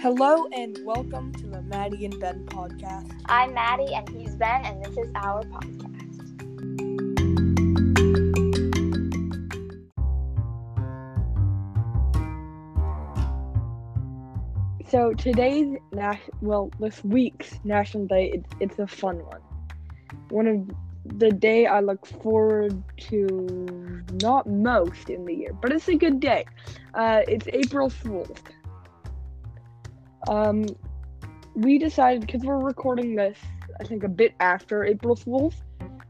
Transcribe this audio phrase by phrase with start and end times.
[0.00, 3.20] Hello and welcome to the Maddie and Ben podcast.
[3.26, 5.98] I'm Maddie and he's Ben, and this is our podcast.
[14.88, 15.78] So today's
[16.42, 19.40] well, this week's National Day, it's, it's a fun one.
[20.28, 25.88] One of the day I look forward to not most in the year, but it's
[25.88, 26.44] a good day.
[26.94, 28.38] Uh, it's April Fool's.
[30.28, 30.66] Um,
[31.54, 33.38] we decided because we're recording this,
[33.80, 35.54] I think a bit after April Fool's,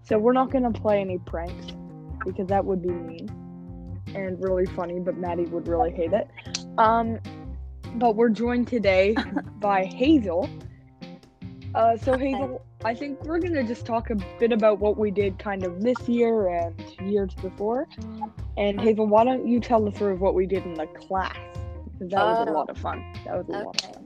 [0.02, 1.66] so we're not gonna play any pranks
[2.24, 3.28] because that would be mean
[4.14, 6.28] and really funny, but Maddie would really hate it.
[6.78, 7.18] Um,
[7.94, 9.14] but we're joined today
[9.60, 10.48] by Hazel.
[11.74, 15.38] Uh, so Hazel, I think we're gonna just talk a bit about what we did
[15.38, 17.86] kind of this year and years before.
[18.56, 21.36] And Hazel, why don't you tell us sort of what we did in the class?
[21.92, 22.52] Because that was a Oh.
[22.54, 23.04] lot of fun.
[23.24, 23.92] That was a lot of Okay.
[23.92, 23.97] fun.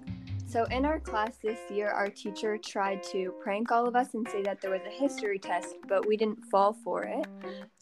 [0.52, 4.28] So in our class this year, our teacher tried to prank all of us and
[4.28, 7.24] say that there was a history test, but we didn't fall for it.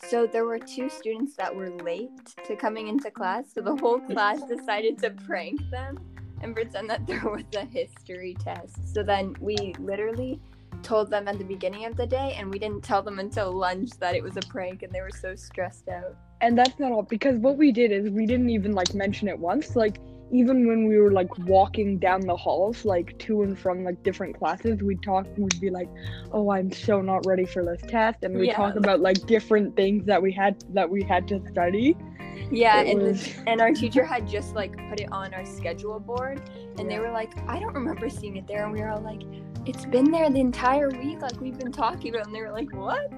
[0.09, 2.13] So there were two students that were late
[2.47, 5.99] to coming into class, so the whole class decided to prank them
[6.43, 8.95] and pretend that there was a history test.
[8.95, 10.41] So then we literally
[10.85, 13.91] told them at the beginning of the day and we didn't tell them until lunch
[13.99, 16.15] that it was a prank and they were so stressed out.
[16.41, 19.37] And that's not all because what we did is we didn't even like mention it
[19.37, 19.75] once.
[19.75, 19.99] Like
[20.31, 24.39] even when we were like walking down the halls, like to and from like different
[24.39, 25.27] classes, we'd talk.
[25.27, 25.89] And we'd be like,
[26.33, 28.57] "Oh, I'm so not ready for this test," and we Yeah.
[28.57, 31.97] talk about like different things that we had that we had to study.
[32.51, 35.45] Yeah, It and was- the, and our teacher had just like put it on our
[35.45, 36.41] schedule board,
[36.79, 39.23] and they were like, "I don't remember seeing it there," and we were all like,
[39.67, 42.27] "It's been there the entire week, like we've been talking about." it.
[42.29, 43.13] And they were like, "What?"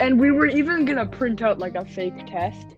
[0.00, 2.76] And we were even gonna print out like a fake test.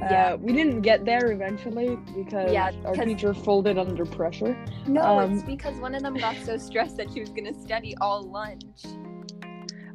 [0.00, 0.32] Yeah.
[0.32, 4.56] Uh, we didn't get there eventually because Yeah, our 'cause- teacher folded under pressure.
[4.86, 7.94] No, Um, it's because one of them got so stressed that she was gonna study
[8.00, 8.64] all lunch.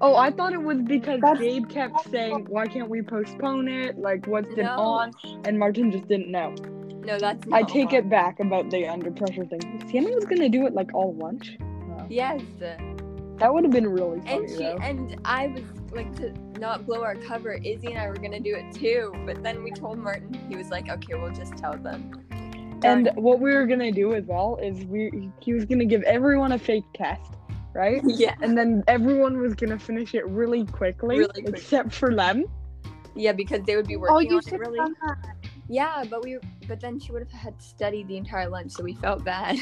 [0.02, 3.98] Oh, I thought it was because That's- Gabe kept saying, "Why can't we postpone it?
[3.98, 4.76] Like, what's it No.
[4.78, 5.12] on?"
[5.46, 6.54] And Martin just didn't know.
[7.06, 8.00] No, that's I take why.
[8.00, 9.62] it back about the under pressure thing.
[9.88, 11.58] Sienna was gonna do it like all lunch.
[11.88, 12.06] Wow.
[12.10, 12.42] Yes,
[13.38, 14.78] That would have been really funny and she though.
[14.82, 15.64] and I was
[15.94, 17.54] like to not blow our cover.
[17.54, 20.34] Izzy and I were gonna do it too, but then we told Martin.
[20.50, 22.22] He was like, "Okay, we'll just tell them."
[22.84, 26.52] And what we were gonna do as well is we he was gonna give everyone
[26.52, 27.32] a fake test,
[27.74, 28.02] right?
[28.06, 31.50] yeah, And then everyone was gonna finish it really quickly, Really quick.
[31.50, 32.46] except for them.
[33.16, 34.80] yeah, because they would be Oh, working you on it really.
[34.80, 35.36] have done that.
[35.68, 38.94] Yeah, but we but then she would have had studied the entire lunch, so we
[38.96, 39.58] felt bad.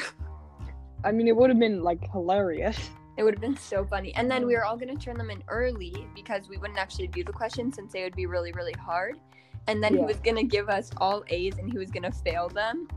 [1.06, 2.90] I mean, it would have been like hilarious.
[3.18, 4.13] It would have been so funny.
[4.16, 7.24] And then we were all gonna turn them in early because we wouldn't actually do
[7.24, 9.19] the questions since they would be really, really hard.
[9.68, 12.88] And then he was gonna give us all A's and he was gonna fail them.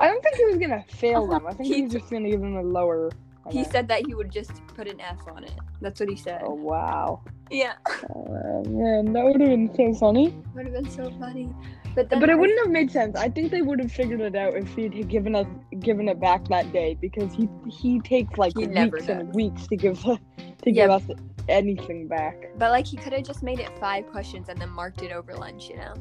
[0.00, 1.46] I don't think he was gonna fail them.
[1.46, 3.10] I think He he was just gonna give them a lower.
[3.48, 5.52] He said that he would just put an F on it.
[5.80, 6.42] That's what he said.
[6.44, 7.74] "Oh wow, Yeah.
[8.12, 11.54] oh, man, that would have been so funny." Would have been so funny.
[11.96, 13.16] But But it I- wouldn't have made sense.
[13.16, 15.46] I think they would have figured it out if he'd had given us
[15.80, 19.76] given it back that day because he he takes like He weeks and weeks to
[19.76, 20.00] give
[20.62, 21.02] to give us
[21.48, 22.50] anything back.
[22.58, 25.34] But like he could have just made it five questions and then marked it over
[25.34, 25.94] lunch, you know?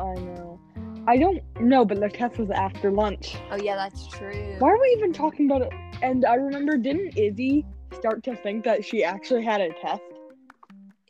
[0.00, 0.60] I know.
[1.06, 3.36] I don't know, but the test was after lunch.
[3.50, 4.56] Oh yeah, that's true.
[4.58, 5.72] Why are we even talking about it?
[6.02, 10.02] And I remember, didn't Izzy start to think that she actually had a test?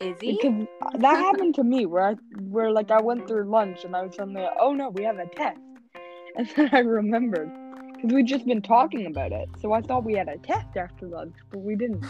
[0.01, 0.31] Is he?
[0.31, 0.67] Because
[0.99, 4.15] that happened to me, where I where like I went through lunch and I was
[4.15, 5.59] suddenly, like, oh no, we have a test,
[6.35, 7.51] and then I remembered
[7.95, 11.07] because we'd just been talking about it, so I thought we had a test after
[11.07, 12.05] lunch, but we didn't.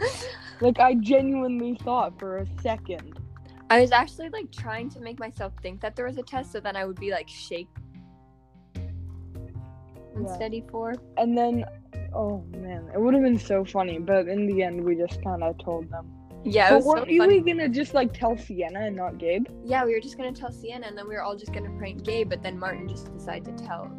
[0.60, 3.20] Like I genuinely thought for a second.
[3.70, 6.58] I was actually like trying to make myself think that there was a test so
[6.58, 7.68] then I would be like shake
[8.74, 10.34] and Yeah.
[10.34, 10.94] study for.
[11.16, 11.64] And then,
[12.12, 15.44] oh man, it would have been so funny, but in the end, we just kind
[15.44, 16.10] of told them.
[16.44, 17.40] Yeah, it But weren't you funny.
[17.40, 19.46] gonna just like tell Sienna and not Gabe?
[19.64, 22.04] Yeah, we were just gonna tell Sienna and then we were all just gonna prank
[22.04, 23.90] Gabe, but then Martin just decided to tell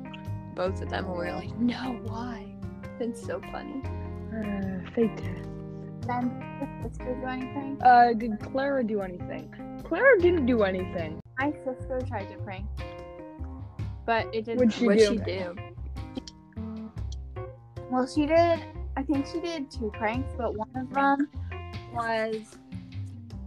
[0.56, 2.56] both of them and we were like, No, why?
[3.00, 3.82] It's so funny.
[4.36, 5.50] Uh, fake test.
[6.08, 7.78] Ben, did Cisco do anything?
[7.84, 9.54] Uh, did Clara do anything?
[9.84, 11.20] Clara didn't do anything.
[11.38, 12.66] My sister tried to prank,
[14.06, 14.58] but it didn't.
[14.60, 15.24] What'd she What'd do?
[15.26, 15.56] she do?
[17.90, 18.60] Well, she did.
[18.98, 21.30] I think she did two pranks, but one of them
[21.94, 22.58] was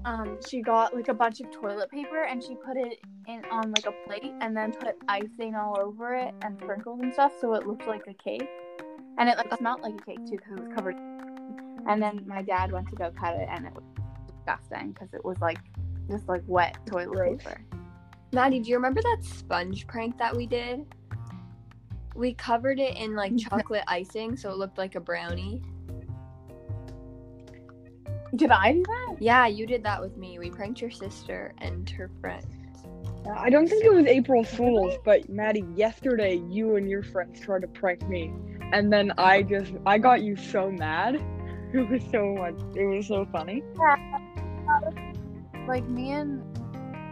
[0.05, 2.99] um she got like a bunch of toilet paper and she put it
[3.29, 7.13] in on like a plate and then put icing all over it and sprinkles and
[7.13, 8.49] stuff so it looked like a cake.
[9.19, 10.97] And it like smelled like a cake too because it was covered.
[11.87, 13.85] And then my dad went to go cut it and it was
[14.27, 15.59] disgusting because it was like
[16.11, 17.43] just like wet toilet Gross.
[17.43, 17.61] paper.
[18.33, 20.87] Maddie, do you remember that sponge prank that we did?
[22.15, 25.63] We covered it in like chocolate icing, so it looked like a brownie.
[28.35, 29.17] Did I do that?
[29.21, 30.39] Yeah, you did that with me.
[30.39, 32.47] We pranked your sister and her friend.
[33.37, 37.63] I don't think it was April Fool's, but Maddie, yesterday you and your friends tried
[37.63, 38.33] to prank me,
[38.73, 41.23] and then I just I got you so mad.
[41.75, 42.61] It was so much.
[42.77, 43.63] It was so funny.
[45.67, 46.43] Like me and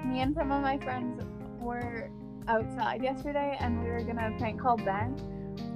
[0.05, 1.25] me and some of my friends
[1.59, 2.11] were
[2.47, 5.17] outside yesterday, and we were gonna prank call Ben.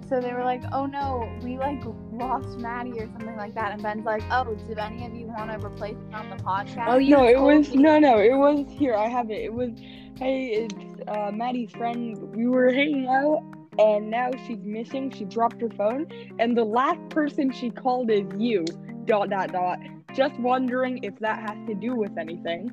[0.09, 3.83] So they were like, "Oh no, we like lost Maddie or something like that." And
[3.83, 6.99] Ben's like, "Oh, did any of you want to replace me on the podcast?" Oh,
[6.99, 7.83] no, it was me.
[7.83, 8.19] no, no.
[8.19, 8.95] It was here.
[8.95, 9.43] I have it.
[9.43, 9.71] It was.
[10.19, 12.17] Hey, it's uh, Maddie's friend.
[12.35, 13.43] We were hanging out,
[13.79, 15.11] and now she's missing.
[15.11, 16.07] She dropped her phone,
[16.39, 18.65] and the last person she called is you.
[19.07, 19.79] Dot dot dot.
[20.15, 22.69] Just wondering if that has to do with anything.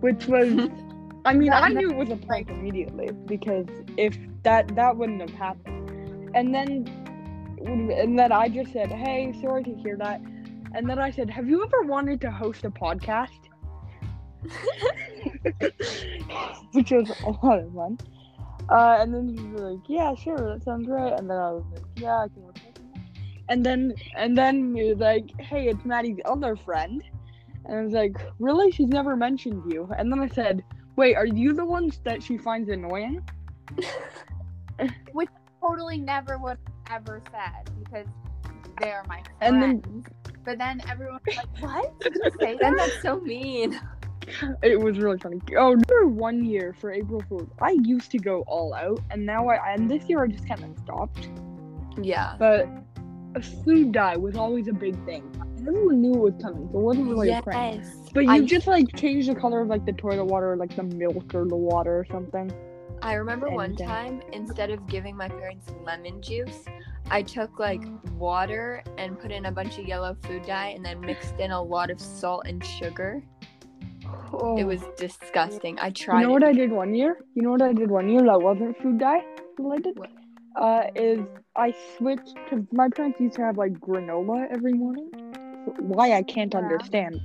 [0.00, 0.68] Which was,
[1.24, 5.20] I mean, That- I knew it was a prank immediately because if that that wouldn't
[5.20, 6.86] have happened, and then,
[7.66, 10.20] and then I just said, "Hey, sorry to hear that,"
[10.74, 13.38] and then I said, "Have you ever wanted to host a podcast?"
[16.72, 17.98] Which was a lot of fun.
[18.70, 21.64] Uh, and then he was like, "Yeah, sure, that sounds great." And then I was
[21.74, 22.56] like, "Yeah, I can." that."
[23.48, 27.02] And then, and then he was like, "Hey, it's Maddie's other friend,"
[27.66, 28.70] and I was like, "Really?
[28.70, 30.64] She's never mentioned you." And then I said,
[30.96, 33.22] "Wait, are you the ones that she finds annoying?"
[35.12, 35.28] Which
[35.60, 36.58] totally never would
[36.88, 38.06] have ever said because
[38.80, 39.36] they're my friends.
[39.40, 40.04] And then-
[40.42, 42.00] but then everyone's like, "What?
[42.00, 43.78] Did you say that?" that's so mean.
[44.62, 45.40] It was really funny.
[45.58, 49.48] Oh, for one year for April Fool's, I used to go all out, and now
[49.48, 51.28] I and this year I just kind of stopped.
[52.00, 52.36] Yeah.
[52.38, 52.68] But
[53.34, 55.24] a food dye was always a big thing.
[55.60, 57.84] And everyone knew it was coming, so it wasn't really a prank.
[57.84, 57.96] Yes.
[58.14, 60.74] But you I- just like change the color of like the toilet water, or, like
[60.74, 62.50] the milk or the water or something.
[63.02, 63.86] I remember one anything.
[63.86, 66.64] time, instead of giving my parents lemon juice,
[67.10, 67.82] I took like
[68.16, 71.62] water and put in a bunch of yellow food dye and then mixed in a
[71.62, 73.22] lot of salt and sugar.
[74.32, 74.56] Oh.
[74.56, 75.78] It was disgusting.
[75.78, 76.20] I tried.
[76.20, 76.48] You know what it.
[76.48, 77.18] I did one year?
[77.34, 79.24] You know what I did one year that wasn't food dye
[79.58, 79.98] related?
[79.98, 80.10] What?
[80.56, 81.20] Uh, is
[81.56, 85.10] I switched because my parents used to have like granola every morning.
[85.64, 86.58] Why I can't Yeah.
[86.58, 87.20] understand.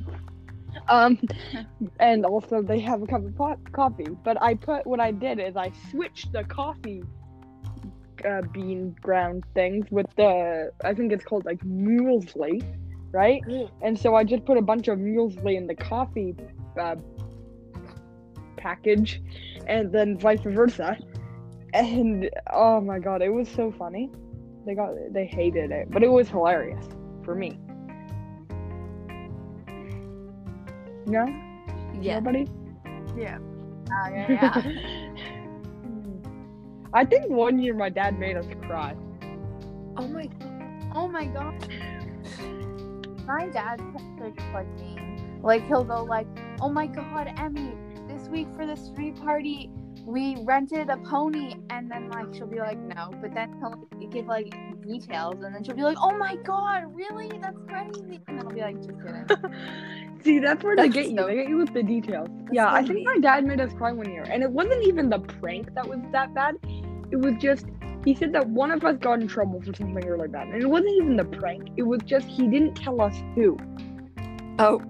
[0.89, 1.19] Um,
[1.99, 4.05] and also they have a cup of pot- coffee.
[4.23, 7.03] But I put what I did is I switched the coffee
[8.27, 12.63] uh, bean ground things with the I think it's called like muesli,
[13.13, 13.43] right?
[13.81, 16.35] And so I just put a bunch of muesli in the coffee
[16.79, 16.95] uh,
[18.57, 19.21] package,
[19.67, 20.97] and then vice versa.
[21.73, 24.11] And oh my god, it was so funny.
[24.65, 26.87] They got they hated it, but it was hilarious
[27.23, 27.59] for me.
[31.05, 31.25] No,
[32.01, 32.19] Yeah.
[32.19, 32.47] nobody.
[33.15, 33.37] Yeah.
[33.91, 34.61] Uh, yeah, yeah.
[36.93, 38.95] I think one year my dad made us cry.
[39.97, 40.29] Oh my
[40.93, 41.53] oh my god.
[43.27, 43.83] My dad's
[44.17, 44.97] such like me.
[45.41, 46.27] Like he'll go like,
[46.61, 47.71] "Oh my god, Emmy,
[48.07, 49.69] this week for the street party,
[50.05, 54.11] we rented a pony," and then like she'll be like, "No," but then he'll like,
[54.11, 54.53] give like
[54.87, 57.29] details, and then she'll be like, "Oh my god, really?
[57.41, 61.09] That's crazy!" And then I'll be like, "Just kidding." See, that's where they That's get
[61.11, 61.17] you.
[61.17, 62.29] so- They get you with the details.
[62.51, 65.19] yeah, I think my dad made us cry one year, and it wasn't even the
[65.19, 66.55] prank that was that bad.
[67.11, 67.65] It was just
[68.03, 70.67] he said that one of us got in trouble for something really bad, and it
[70.67, 71.69] wasn't even the prank.
[71.77, 73.57] It was just he didn't tell us who,
[74.59, 74.81] Oh,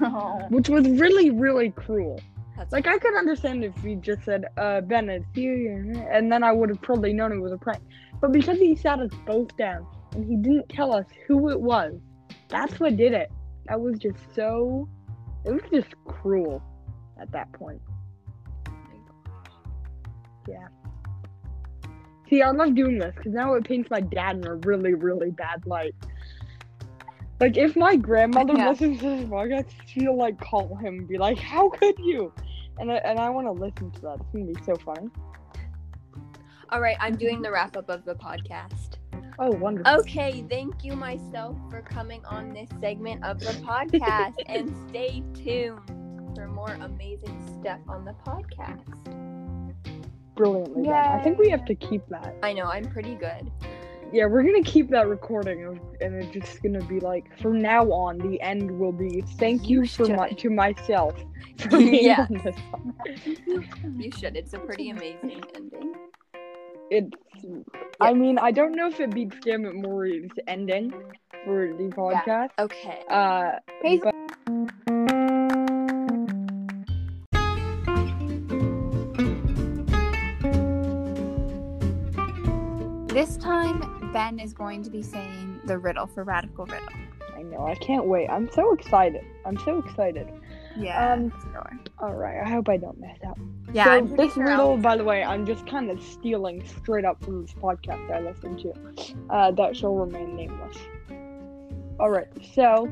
[0.00, 0.40] Oh.
[0.50, 2.20] which was really, really cruel.
[2.56, 6.42] that's Like I could understand if he just said, "Uh, Ben, it's you," and then
[6.42, 7.82] I would have probably known it was a prank.
[8.20, 11.94] But because he sat us both down and he didn't tell us who it was,
[12.48, 13.30] that's what did it.
[13.66, 14.88] That was just so.
[15.44, 16.62] It was just cruel
[17.20, 17.80] at that point.
[20.48, 20.68] Yeah.
[22.28, 25.30] See, I love doing this because now it paints my dad in a really, really
[25.30, 25.94] bad light.
[27.38, 28.70] Like, if my grandmother Yeah.
[28.70, 32.32] listens to this podcast, she'll like call him and be like, "How could you?"
[32.78, 34.20] And I, and I want to listen to that.
[34.20, 35.08] It's gonna be so funny.
[36.70, 36.96] All right.
[37.00, 38.96] I'm doing the wrap up of the podcast.
[39.38, 40.00] Oh, wonderful.
[40.00, 45.80] Okay, thank you myself for coming on this segment of the podcast and stay tuned
[46.34, 48.82] for more amazing stuff on the podcast.
[50.34, 50.92] Brilliantly done.
[50.94, 52.34] I think we have to keep that.
[52.42, 53.50] I know I'm pretty good.
[54.12, 58.18] Yeah, we're gonna keep that recording, and it's just gonna be like from now on.
[58.18, 61.14] The end will be thank you, You for my to myself
[61.58, 62.26] for being Yeah.
[62.30, 62.56] on this.
[63.96, 64.36] You should.
[64.36, 65.94] It's a pretty amazing ending.
[66.90, 67.10] It's.
[68.00, 70.92] I mean, I don't know if it beats It Maury's ending
[71.44, 72.50] for the podcast.
[72.58, 73.02] Okay.
[73.08, 73.52] Uh,
[73.82, 74.00] Peace.
[74.02, 74.14] but
[83.08, 86.88] This time, Ben is going to be saying the riddle for Radical Riddle.
[87.34, 87.66] I know.
[87.66, 88.28] I can't wait.
[88.28, 89.24] I'm so excited.
[89.44, 90.28] I'm so excited.
[90.78, 91.12] Yeah.
[91.12, 91.70] Um, sure.
[91.98, 92.40] All right.
[92.44, 93.38] I hope I don't mess up.
[93.72, 93.84] Yeah.
[93.84, 97.04] so I'm this sure riddle, I'll- by the way, I'm just kind of stealing straight
[97.04, 98.72] up from this podcast I listened to.
[99.30, 100.76] Uh, that shall remain nameless.
[101.98, 102.28] All right.
[102.54, 102.88] So,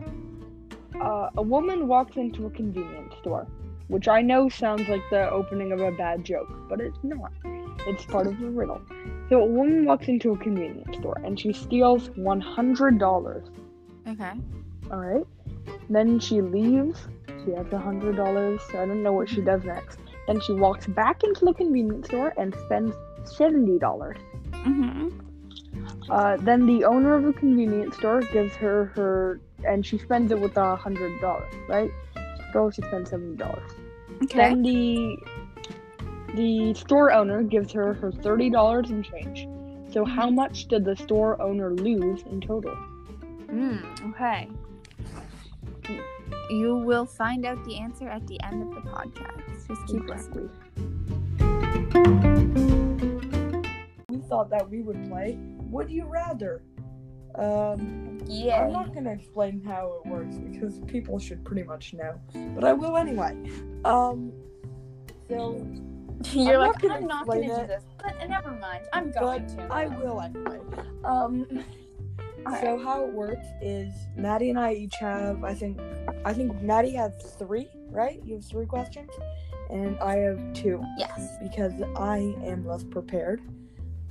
[1.01, 3.47] uh, a woman walks into a convenience store,
[3.89, 7.33] which I know sounds like the opening of a bad joke, but it's not.
[7.87, 8.81] It's part of the riddle.
[9.29, 13.47] So, a woman walks into a convenience store and she steals one hundred dollars.
[14.09, 14.33] Okay.
[14.91, 15.25] All right.
[15.89, 16.99] Then she leaves.
[17.45, 18.61] She has a hundred dollars.
[18.71, 19.99] So I don't know what she does next.
[20.27, 22.95] Then she walks back into the convenience store and spends
[23.25, 24.17] seventy dollars.
[24.53, 25.09] Mm-hmm.
[26.11, 30.41] Uh, then the owner of the convenience store gives her her, and she spends it
[30.41, 31.91] with a hundred dollars, right?
[32.53, 33.71] So she spends seventy dollars.
[34.23, 34.39] Okay.
[34.39, 35.17] Then the
[36.35, 39.49] the store owner gives her her thirty dollars in change.
[39.93, 42.75] So how much did the store owner lose in total?
[43.47, 44.49] Mm, okay.
[46.51, 49.67] You will find out the answer at the end of the podcast.
[49.69, 50.51] Just keep listening.
[54.09, 56.63] we thought that we would play Would You Rather.
[57.37, 58.65] Um, Yeah.
[58.65, 62.21] I'm not gonna explain how it works because people should pretty much know,
[62.55, 63.37] but I will anyway.
[63.85, 64.33] Um,
[65.29, 65.67] so
[66.33, 67.85] You're I'm like, not I'm not going to do this.
[68.03, 68.85] But never mind.
[68.93, 69.63] I'm going to.
[69.71, 70.59] I will anyway.
[71.05, 71.47] Um,
[72.61, 75.79] so how it works is Maddie and I each have, I think,
[76.25, 78.21] I think Maddie has three, right?
[78.25, 79.11] You have three questions,
[79.71, 81.37] and I have two Yes.
[81.43, 83.41] because I am less prepared.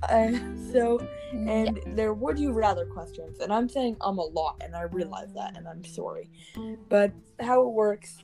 [0.09, 0.31] Uh,
[0.73, 0.99] so
[1.31, 5.31] and they're would you rather questions and i'm saying i'm a lot and i realize
[5.33, 6.29] that and i'm sorry
[6.89, 8.21] but how it works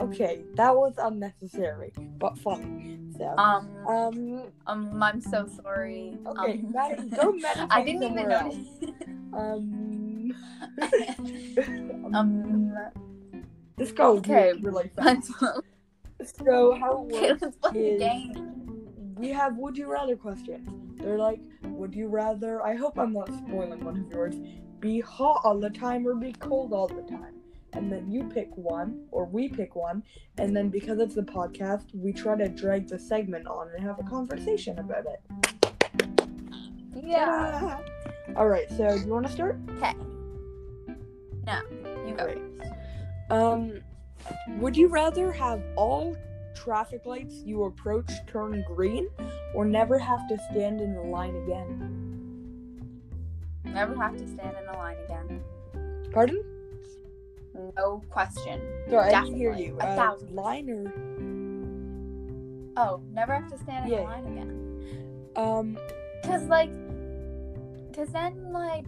[0.00, 6.18] okay that was unnecessary but funny so Um, um um, I'm so sorry.
[6.26, 8.56] okay Um, Maddie, go meditate I didn't even notice.
[9.32, 9.91] um
[12.14, 12.74] um,
[13.76, 14.52] this goes okay.
[14.60, 15.30] really fast
[16.24, 19.14] so how it works the is- game.
[19.16, 20.68] we have would you rather questions.
[21.00, 24.36] They're like, would you rather I hope I'm not spoiling one of yours,
[24.78, 27.34] be hot all the time or be cold all the time?
[27.74, 30.02] And then you pick one, or we pick one,
[30.36, 33.98] and then because it's a podcast, we try to drag the segment on and have
[33.98, 35.22] a conversation about it.
[36.94, 37.78] Yeah.
[38.36, 39.58] Alright, so do you wanna start?
[39.78, 39.94] Okay.
[41.46, 41.60] No,
[42.06, 42.24] you go.
[42.24, 42.42] Great.
[43.30, 43.80] Um
[44.60, 46.16] would you rather have all
[46.54, 49.08] traffic lights you approach turn green
[49.54, 51.98] or never have to stand in the line again?
[53.64, 55.42] Never have to stand in a line again.
[56.12, 56.44] Pardon?
[57.76, 58.60] No question.
[58.88, 59.76] Sorry, I didn't hear you.
[59.80, 60.34] A Uh, thousand percent.
[60.36, 60.92] line or
[62.76, 64.00] Oh, never have to stand in Yeah.
[64.02, 65.30] a line again.
[65.36, 65.78] um
[66.24, 66.70] Cause like,
[67.94, 68.86] cause then like,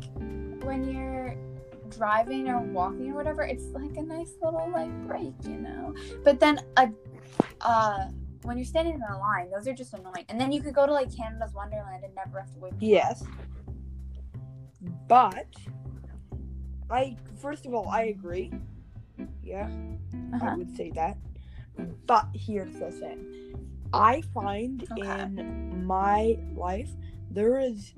[0.63, 1.35] when you're
[1.97, 5.95] driving or walking or whatever, it's like a nice little like break, you know.
[6.25, 6.91] But then a,
[7.61, 8.07] uh,
[8.43, 10.25] when you're standing in a line, those are just annoying.
[10.29, 12.75] And then you could go to like Canada's Wonderland and never have to wait.
[12.81, 13.25] yes.
[15.09, 15.47] But
[16.91, 18.53] I first of all I agree.
[19.43, 19.69] Yeah,
[20.33, 20.57] I Uh-huh.
[20.57, 21.17] would say that.
[22.07, 23.27] But here's the thing.
[23.93, 25.03] I find Okay.
[25.03, 26.91] in my life
[27.31, 27.95] there is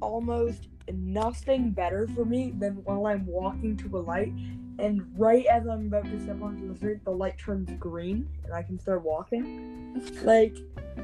[0.00, 4.32] almost nothing better for me than while I'm walking to a light
[4.78, 8.52] and right as I'm about to step onto the street the light turns green and
[8.52, 10.00] I can start walking.
[10.22, 10.56] Like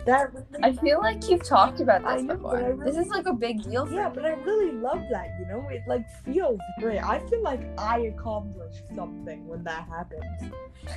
[0.06, 2.82] that really I feel like you've talked about this know, before.
[2.82, 4.14] I This is like a big deal for Yeah, me.
[4.14, 5.66] but I really love that, you know?
[5.68, 7.02] It like feels great.
[7.02, 10.52] I feel like I accomplished something when that happens.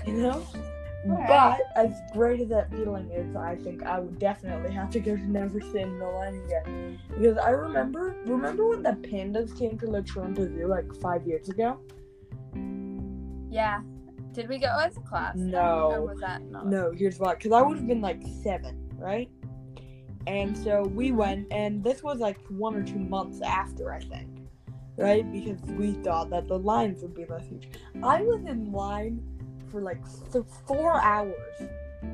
[0.05, 0.45] You know?
[1.05, 5.15] But as great as that feeling is, I think I would definitely have to go
[5.15, 7.00] to never in the line again.
[7.10, 11.50] Because I remember remember when the pandas came to the Toronto Zoo like five years
[11.50, 11.79] ago?
[13.50, 13.81] Yeah.
[14.34, 15.36] Did we go as a class?
[15.36, 15.91] No.
[15.91, 16.67] Or was that not?
[16.67, 17.34] No, here's why.
[17.34, 19.29] Because I would have been like seven, right?
[20.27, 21.17] And so we mm-hmm.
[21.17, 24.29] went, and this was like one or two months after, I think,
[24.96, 25.29] right?
[25.31, 27.70] Because we thought that the lines would be less huge.
[28.03, 29.22] I was in line
[29.71, 30.01] for like
[30.31, 31.35] th- four hours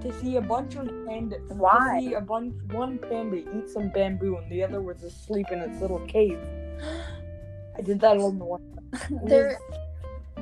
[0.02, 1.48] to see a bunch of pandas.
[1.56, 2.00] Why?
[2.00, 5.60] To see a bunch, one panda eat some bamboo, and the other was asleep in
[5.60, 6.40] its little cave.
[7.78, 8.80] I did that all in one.
[9.26, 9.58] They're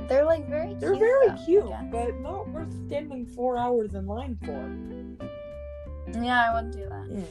[0.08, 0.80] they're like very cute.
[0.80, 6.22] They're very though, cute, but not worth standing four hours in line for.
[6.22, 7.06] Yeah, I wouldn't do that.
[7.10, 7.24] Yeah.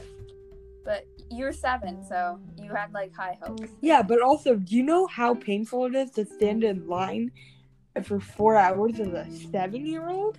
[0.84, 3.70] But you were seven, so you had like high hopes.
[3.80, 7.32] Yeah, but also, do you know how painful it is to stand in line
[8.04, 10.38] for four hours as a seven year old?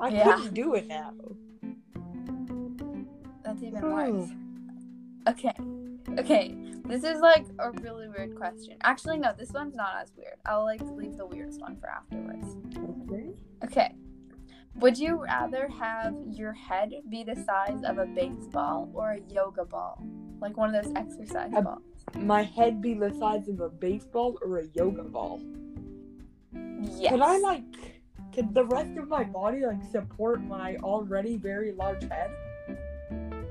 [0.00, 0.24] I Yeah.
[0.34, 1.12] couldn't do it now.
[3.42, 3.94] That's even Oh.
[3.94, 4.30] worse.
[5.28, 5.54] Okay.
[6.18, 6.54] Okay.
[6.86, 8.76] This is like a really weird question.
[8.82, 10.36] Actually, no, this one's not as weird.
[10.44, 12.56] I'll like leave the weirdest one for afterwards.
[13.10, 13.30] Okay.
[13.64, 13.94] Okay.
[14.76, 19.64] Would you rather have your head be the size of a baseball or a yoga
[19.64, 20.02] ball?
[20.40, 21.82] Like one of those exercise balls.
[22.18, 25.40] My head be the size of a baseball or a yoga ball?
[26.96, 27.12] Yes.
[27.12, 27.62] Could I like?
[28.32, 32.30] Could the rest of my body like support my already very large head?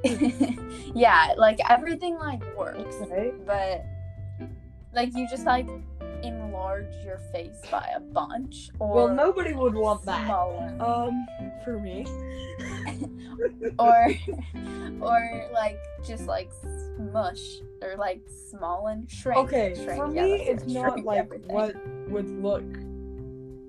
[0.94, 2.96] yeah, like everything like works.
[3.02, 3.32] Okay.
[3.46, 3.86] but
[4.94, 5.68] like you just like
[6.22, 10.30] enlarge your face by a bunch or Well, nobody would want that.
[10.30, 11.26] Um,
[11.64, 12.06] for me.
[13.80, 14.08] or
[15.02, 16.52] or like just like
[16.98, 19.98] smush or like small and shrink Okay, shrink.
[19.98, 21.54] for yeah, me, it's not shrink like everything.
[21.54, 21.76] what
[22.10, 22.64] would look.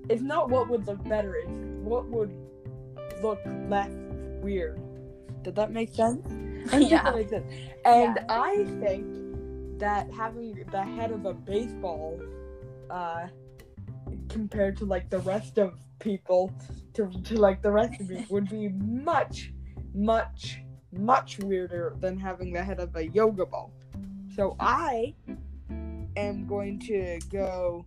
[0.09, 1.35] It's not what would look better.
[1.35, 1.49] It's
[1.83, 2.31] what would
[3.21, 3.91] look less
[4.41, 4.79] weird.
[5.43, 6.25] Did that make sense?
[6.73, 7.13] Yeah.
[7.27, 7.51] sense.
[7.85, 8.25] And Yeah.
[8.27, 9.05] I think
[9.79, 12.19] that having the head of a baseball,
[12.89, 13.27] uh,
[14.29, 16.51] compared to like the rest of people,
[16.93, 19.53] to, to like the rest of me, would be much,
[19.93, 23.71] much, much weirder than having the head of a yoga ball.
[24.35, 25.13] So I
[26.17, 27.85] am going to go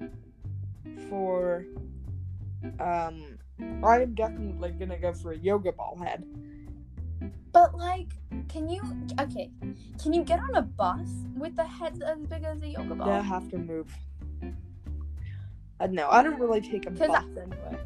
[1.09, 1.65] for
[2.81, 3.39] um
[3.85, 6.25] I am definitely gonna go for a yoga ball head.
[7.53, 8.09] but like
[8.49, 8.81] can you
[9.21, 9.51] okay
[10.03, 13.11] can you get on a bus with the head as big as a yoga ball
[13.11, 13.93] I have to move.
[15.81, 17.79] Uh, no, I don't really take a bus anyway.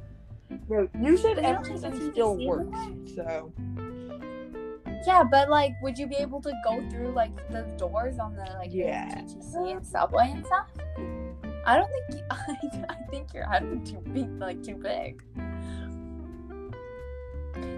[0.68, 2.78] No, you said But you don't take a everything still works,
[3.14, 3.52] so
[5.06, 8.44] Yeah, but like, would you be able to go through like the doors on the
[8.58, 9.20] like Yeah.
[9.22, 10.68] TTC and subway and stuff?
[11.64, 12.20] I don't think.
[12.20, 15.22] You, I, I think your head would too be like too big.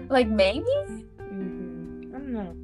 [0.09, 0.65] Like maybe.
[1.19, 2.09] mhm.
[2.13, 2.55] I don't know.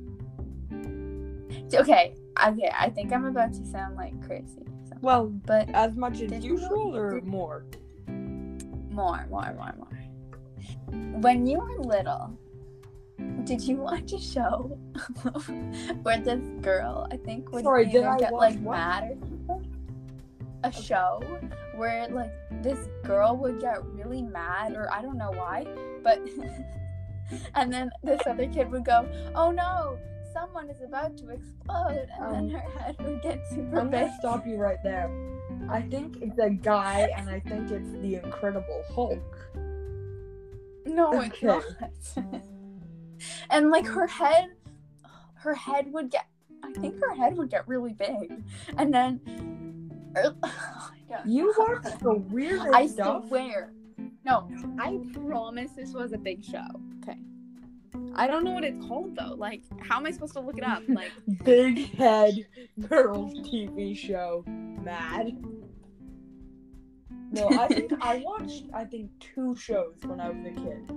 [1.80, 2.16] Okay.
[2.48, 2.72] Okay.
[2.78, 4.66] I think I'm about to sound like crazy.
[4.90, 4.96] So.
[5.02, 7.66] Well, But as much as Did you know- usual or more?
[8.08, 11.18] more, more, more, more.
[11.22, 12.38] When you were little,
[13.46, 14.78] did you watch a show
[16.04, 18.78] where this girl, I think, would Sorry, did I get watch like what?
[18.78, 19.71] mad or something?
[20.64, 21.22] A show
[21.76, 25.66] where like this girl would get really mad, or I don't know why,
[26.04, 26.20] but
[27.56, 29.98] and then this other kid would go, "Oh no,
[30.34, 34.02] someone is about to explode," and Um, then her head would get super I'm big.
[34.02, 35.10] gonna stop you right there.
[35.70, 39.50] I think it's a guy, and I think it's the Incredible Hulk.
[40.86, 41.64] No, it's not.
[43.50, 44.52] and like her head,
[45.36, 46.28] her head would get.
[46.64, 48.44] I think her head would get really big,
[48.78, 49.20] and then.
[50.18, 50.50] Oh my
[51.10, 51.22] God.
[51.26, 53.28] You watch the weirdest I stuff.
[53.28, 53.74] swear.
[54.26, 54.48] No,
[54.80, 56.66] I promise this was a big show.
[57.04, 57.18] Okay.
[58.16, 59.36] I don't know what it's called though.
[59.36, 60.84] Like, how am I supposed to look it up?
[60.88, 61.12] Like,
[61.44, 62.36] Big Head
[62.88, 64.44] Girls TV show.
[64.48, 65.38] Mad.
[67.32, 70.92] No, I think I watched I think two shows when I was a kid.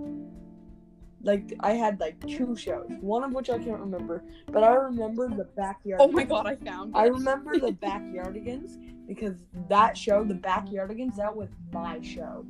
[1.23, 4.23] Like I had like two shows, one of which I can't remember,
[4.53, 6.01] but I remember the backyard.
[6.03, 6.99] oh my god, I found it.
[6.99, 9.37] I remember the Backyardigans because
[9.69, 12.45] that show, the Backyardigans, that was my show.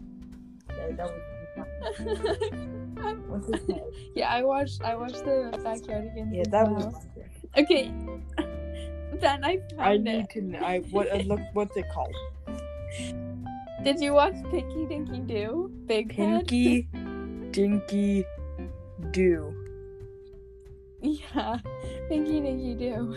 [0.69, 1.21] That, that was
[3.29, 3.83] what's his name?
[4.15, 4.83] yeah, I watched.
[4.83, 6.35] I watched the backyardigans.
[6.35, 6.87] Yeah, that well.
[6.87, 7.07] was.
[7.57, 7.93] Okay.
[9.21, 10.03] then I found I it.
[10.03, 10.41] need to.
[10.41, 11.11] kn- I what?
[11.13, 12.15] Uh, look, what's it called?
[13.83, 15.71] Did you watch Pinky Dinky Doo?
[15.87, 16.89] Big Pinky,
[17.51, 18.25] Dinky,
[19.11, 19.55] Doo.
[21.03, 21.59] Yeah,
[22.09, 23.15] Pinky Dinky Doo.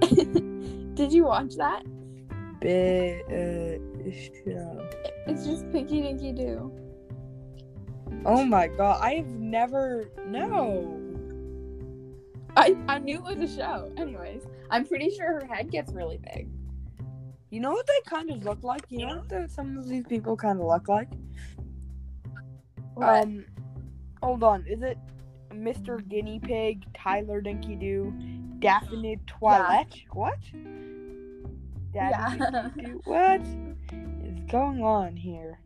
[0.94, 1.82] Did you watch that?
[2.60, 3.78] Uh,
[4.10, 4.88] show.
[5.26, 6.72] It's just Pinky Dinky Doo.
[8.24, 10.10] Oh my god, I have never.
[10.26, 11.00] No.
[12.56, 13.92] I, I knew it was a show.
[13.96, 16.48] Anyways, I'm pretty sure her head gets really big.
[17.50, 18.82] You know what they kind of look like?
[18.88, 21.08] You know what the, some of these people kind of look like?
[22.94, 23.22] What?
[23.22, 23.44] Um,
[24.22, 24.66] hold on.
[24.66, 24.98] Is it
[25.50, 26.06] Mr.
[26.08, 28.12] Guinea Pig, Tyler Dinky Doo,
[28.58, 29.94] Daphne Toilette?
[30.10, 30.38] What?
[31.94, 32.36] Yeah.
[32.36, 35.58] Daphne What is going on here?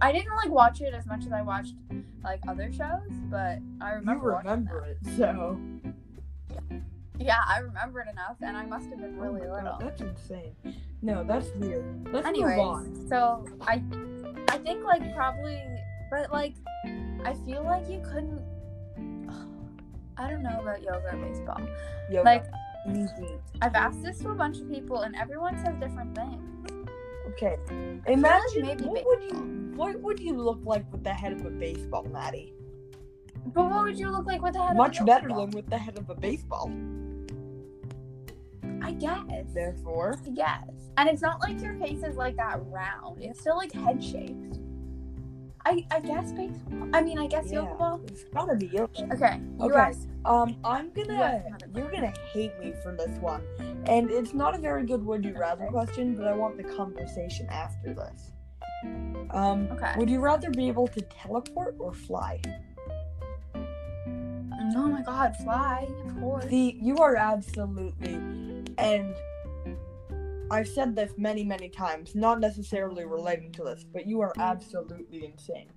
[0.00, 1.74] I didn't like watch it as much as I watched
[2.22, 4.30] like other shows, but I remember.
[4.30, 5.58] you remember it, so.
[6.50, 6.82] that.
[7.18, 9.64] Yeah, I remember it enough, and I must have been oh really Oh my God,
[9.64, 9.78] little.
[9.80, 10.54] that's insane.
[11.02, 11.84] No, that's weird.
[12.12, 13.08] Let's Anyways, move on.
[13.08, 13.82] so I,
[14.48, 15.60] I think like probably,
[16.10, 16.54] but like,
[17.24, 18.40] I feel like you couldn't.
[20.16, 21.60] I don't know about yoga or baseball.
[22.10, 22.24] Yoga.
[22.24, 22.44] Like
[23.62, 26.44] I've asked this to a bunch of people, and everyone says different things.
[27.30, 27.56] Okay.
[27.68, 31.32] like Imagine maybe what ba- would you what would you look like with the head
[31.32, 32.54] of a baseball, Maddie?
[33.54, 34.76] But what would you look like with the head?
[34.76, 35.46] Much of a Much better baseball?
[35.46, 36.70] than with the head of a baseball.
[38.82, 39.52] I guess.
[39.54, 40.70] Therefore, I guess.
[40.96, 43.22] And it's not like your face is like that round.
[43.22, 44.58] It's still like head shaped.
[45.68, 46.88] I I guess baseball.
[46.94, 48.00] I mean, I guess yeah, yoga ball.
[48.06, 49.02] it's gotta be yoga.
[49.12, 49.38] Okay.
[49.60, 49.92] You Okay.
[50.24, 51.42] Um, I'm gonna.
[51.74, 53.42] You're gonna hate me for this one,
[53.84, 57.46] and it's not a very good would you rather question, but I want the conversation
[57.50, 58.32] after this.
[59.30, 59.92] Um, Okay.
[59.98, 62.40] would you rather be able to teleport or fly?
[64.74, 66.46] Oh my god, fly, of course.
[66.46, 68.14] The you are absolutely,
[68.78, 69.14] and
[70.50, 75.24] I've said this many many times, not necessarily relating to this, but you are absolutely
[75.26, 75.70] insane.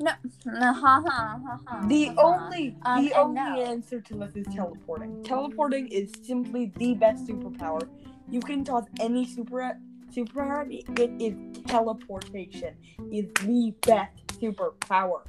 [0.00, 0.12] No,
[0.46, 1.86] no, ha ha ha ha.
[1.88, 2.22] The ha, ha.
[2.22, 3.62] only Um, the and only no.
[3.64, 5.24] answer to this is teleporting.
[5.24, 7.88] Teleporting is simply the best superpower.
[8.30, 9.76] You can toss any super
[10.12, 10.66] superpower.
[10.70, 11.34] It is
[11.66, 12.76] teleportation.
[13.12, 15.22] Is the best superpower.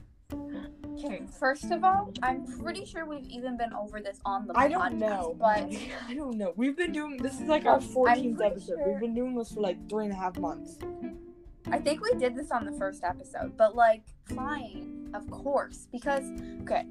[1.06, 4.68] Okay, first of all, I'm pretty sure we've even been over this on the I
[4.68, 4.72] podcast.
[4.72, 5.70] don't know, but
[6.08, 6.54] I don't know.
[6.56, 8.76] We've been doing this is like our 14th episode.
[8.78, 10.78] sure- We've been doing this for like three and a half months.
[11.72, 16.24] I think we did this on the first episode, but like flying, of course, because
[16.64, 16.86] okay,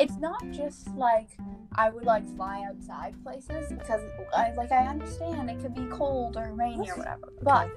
[0.00, 1.30] it's not just like
[1.74, 4.00] I would like fly outside places because
[4.36, 7.70] I like I understand it could be cold or rainy or whatever, but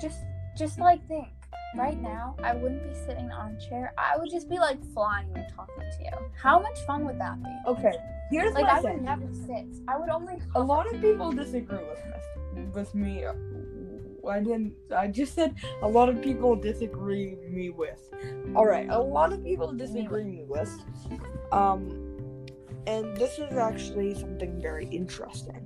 [0.00, 0.18] just
[0.56, 1.28] just like think
[1.76, 3.92] right now I wouldn't be sitting on a chair.
[3.98, 6.10] I would just be like flying and talking to you.
[6.40, 7.50] How much fun would that be?
[7.66, 7.92] Okay,
[8.30, 8.64] here's the thing.
[8.66, 9.66] Like my I would never sit.
[9.88, 10.38] I would only.
[10.54, 13.24] A lot of people disagree with this, with me.
[14.28, 14.74] I didn't.
[14.96, 18.00] I just said a lot of people disagree me with.
[18.54, 20.72] All right, a lot of people disagree me with.
[21.52, 22.00] Um,
[22.86, 25.60] and this is actually something very interesting,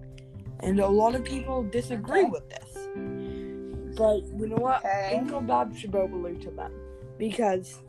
[0.61, 2.31] and a lot of people disagree Okay.
[2.31, 2.68] with this.
[3.99, 4.79] But you know what?
[4.85, 5.17] Okay.
[5.19, 6.73] Uncle Bob Shabobaloo to them
[7.19, 7.81] because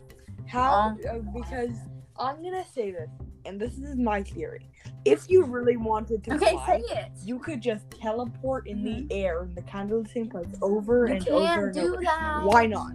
[0.48, 0.74] how?
[0.74, 1.00] Um.
[1.10, 1.70] uh, because
[2.18, 3.10] I'm gonna say this,
[3.46, 4.66] and this is my theory.
[5.06, 7.12] If you really wanted to Okay, fly, say it.
[7.24, 11.08] you could just teleport in the air in the kind of the same place over
[11.08, 12.02] You and over and do over.
[12.02, 12.42] that.
[12.44, 12.92] Why not?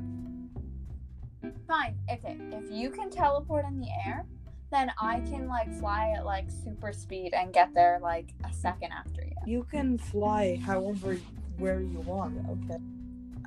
[1.69, 1.97] Fine.
[2.11, 2.37] Okay.
[2.53, 4.27] If you can teleport in the air,
[4.71, 8.91] then I can like fly at like super speed and get there like a second
[8.93, 9.33] after you.
[9.47, 11.17] You can fly however
[11.59, 12.37] where you want.
[12.71, 12.83] Okay.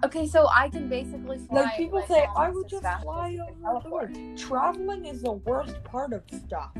[0.05, 1.63] Okay, so I can basically fly.
[1.63, 4.38] Like people say, I would just fly over the world.
[4.38, 6.71] Traveling is the worst part of stuff.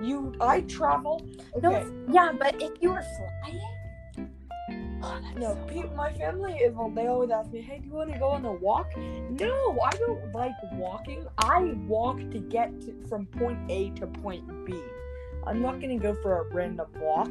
[0.00, 1.26] You, I travel.
[1.60, 1.86] No, Okay.
[2.12, 4.30] yeah, but if you were flying,
[5.02, 6.74] oh, No, so pe- my family is.
[6.74, 9.78] Well, they always ask me, "Hey, do you want to go on a walk?" No,
[9.84, 11.26] I don't like walking.
[11.38, 14.74] I walk to get to, from point A to point B.
[15.46, 17.30] I'm not gonna go for a random walk.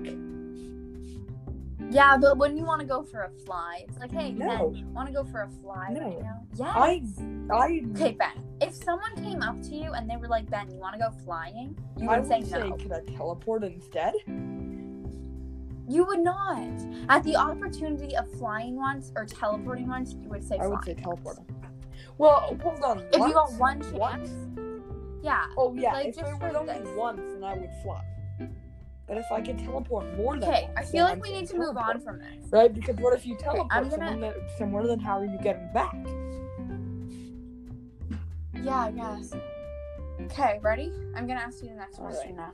[1.93, 4.69] Yeah, but when you want to go for a fly, it's like, hey, No.
[4.71, 6.01] Ben, want to go for a fly No.
[6.01, 6.41] right now?
[6.55, 6.73] Yeah.
[6.75, 7.01] I,
[7.51, 8.31] I, Okay, Ben.
[8.61, 11.11] If someone came up to you and they were like, Ben, you want to go
[11.23, 11.77] flying?
[11.97, 12.75] You would would say say, no.
[12.77, 14.13] could I teleport instead?
[15.87, 16.67] You would not.
[17.09, 20.93] At the opportunity of flying once or teleporting once, you would say I would say
[20.95, 21.45] teleporting.
[22.17, 22.99] Well, hold on.
[23.11, 24.29] If you got one chance, Once?
[25.21, 25.45] yeah.
[25.57, 26.87] Oh yeah, like, if just it was only this.
[26.97, 28.01] once, and I would fly.
[29.13, 31.77] But if I could teleport more than Okay, I feel like we need to move
[31.77, 32.47] on from this.
[32.49, 32.73] Right?
[32.73, 35.93] Because what if you teleport I'm gonna- someone somewhere, then how are you getting back?
[38.63, 39.31] Yeah, I guess.
[40.21, 40.91] Okay, ready?
[41.15, 42.53] I'm gonna ask you the next question now.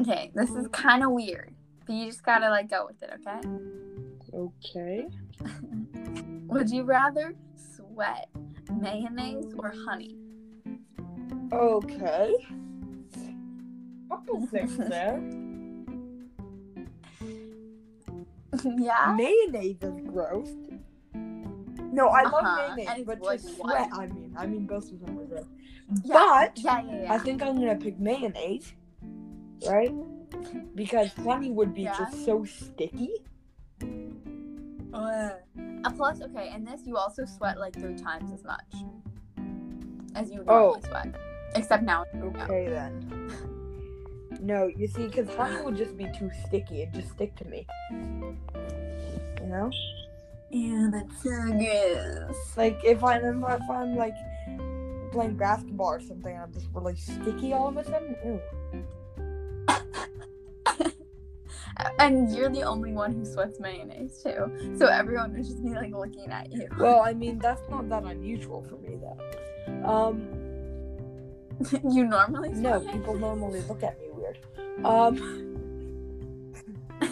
[0.00, 1.54] Okay, this is kind of weird,
[1.86, 3.40] but you just gotta like go with it, okay?
[4.32, 5.06] Okay.
[6.46, 8.30] Would you rather sweat
[8.80, 10.16] mayonnaise or honey?
[11.52, 12.32] Okay.
[14.12, 15.18] Couple things there.
[18.78, 19.14] yeah.
[19.16, 20.50] Mayonnaise is gross.
[21.14, 24.90] No, I love Uh-huh, and mayonnaise, but like to sweat, I mean, I mean both
[24.92, 25.46] of them are gross.
[26.04, 26.12] Yeah.
[26.14, 27.12] But Yeah, yeah.
[27.14, 28.74] I think I'm gonna pick mayonnaise,
[29.66, 29.92] right?
[30.74, 33.10] Because honey would be just so sticky.
[34.92, 35.30] Uh,
[35.96, 38.72] plus, okay, and this you also sweat like three times as much
[40.14, 40.76] as you would Oh.
[40.76, 41.14] normally sweat,
[41.54, 42.04] except now.
[42.22, 43.48] Okay then.
[44.42, 46.82] No, you see, because honey would just be too sticky.
[46.82, 47.64] It'd just stick to me.
[47.92, 49.70] You know?
[50.50, 52.34] Yeah, that's so good.
[52.56, 54.14] Like if I'm if I'm like
[55.12, 58.16] playing basketball or something, I'm just really sticky all of a sudden.
[58.24, 58.40] Ew.
[61.98, 65.92] And you're the only one who sweats mayonnaise too, so everyone would just be like
[65.92, 66.68] looking at you.
[66.78, 69.88] Well, I mean that's not that unusual for me though.
[69.88, 70.28] Um,
[71.90, 74.11] you normally sweat no, people normally look at me
[74.84, 75.16] Um,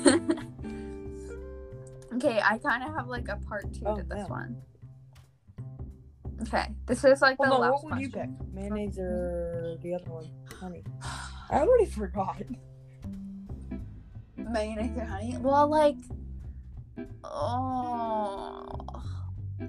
[2.14, 4.56] okay, I kind of have like a part two Oh, to this one.
[6.42, 8.00] Okay, this is like the last what would question.
[8.00, 8.54] you pick?
[8.54, 10.30] Mayonnaise or the other one?
[10.58, 10.82] Honey.
[11.50, 12.42] I already forgot.
[14.36, 15.36] Mayonnaise or honey?
[15.38, 15.96] Well, like,
[17.24, 19.02] oh,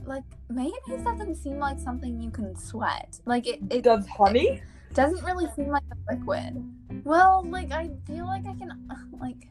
[0.06, 3.20] like mayonnaise doesn't seem like something you can sweat.
[3.26, 4.62] Like it, it Does honey?
[4.93, 6.63] Doesn't really seem like a liquid.
[7.04, 8.71] Well, like I feel like I can,
[9.19, 9.47] like.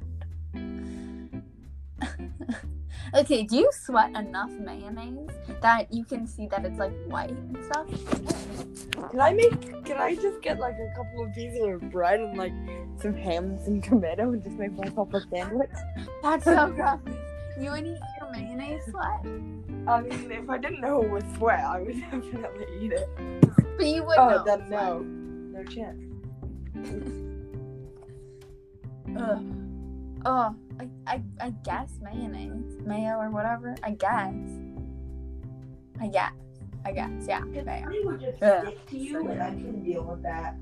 [3.14, 5.28] okay, do you sweat enough mayonnaise
[5.62, 7.86] that you can see that it's like white and stuff?
[9.10, 9.84] Can I make?
[9.84, 12.52] Can I just get like a couple of pieces of bread and like
[13.00, 15.70] some ham and some tomato and just make myself a sandwich?
[16.22, 17.00] That's so gross.
[17.58, 19.20] You would eat your mayonnaise sweat,
[19.86, 23.08] I mean, if I didn't know it was sweat, I would definitely eat it.
[23.76, 24.44] but you would Oh, know.
[24.46, 25.04] then no,
[25.62, 26.00] no chance.
[29.16, 29.44] Ugh.
[30.26, 33.74] Oh, I, I, I guess mayonnaise, mayo or whatever.
[33.82, 34.34] I guess.
[36.00, 36.32] I guess.
[36.84, 37.10] I guess.
[37.26, 37.86] Yeah, mayo.
[38.04, 38.66] would just Ugh.
[38.66, 40.56] stick to you, and I can deal with that.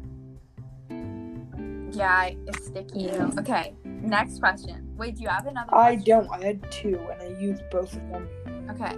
[1.97, 3.09] Yeah, it's sticky.
[3.09, 3.39] Mm.
[3.39, 4.95] Okay, next question.
[4.97, 5.75] Wait, do you have another?
[5.75, 6.27] I question?
[6.27, 6.31] don't.
[6.31, 8.29] I had two, and I used both of them.
[8.71, 8.97] Okay.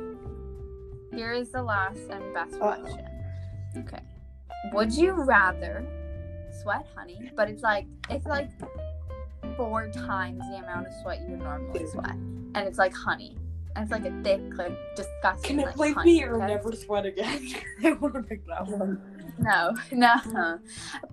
[1.17, 2.81] Here is the last and best Uh-oh.
[2.81, 3.07] question.
[3.79, 4.01] Okay.
[4.73, 5.87] Would you rather
[6.63, 8.51] sweat honey, but it's like it's like
[9.57, 13.37] four times the amount of sweat you would normally sweat, and it's like honey,
[13.75, 15.57] and it's like a thick, like disgusting.
[15.57, 16.47] Can it like, please honey, be or okay?
[16.47, 17.49] never sweat again?
[17.85, 19.01] I want to pick that one.
[19.39, 20.59] No, no.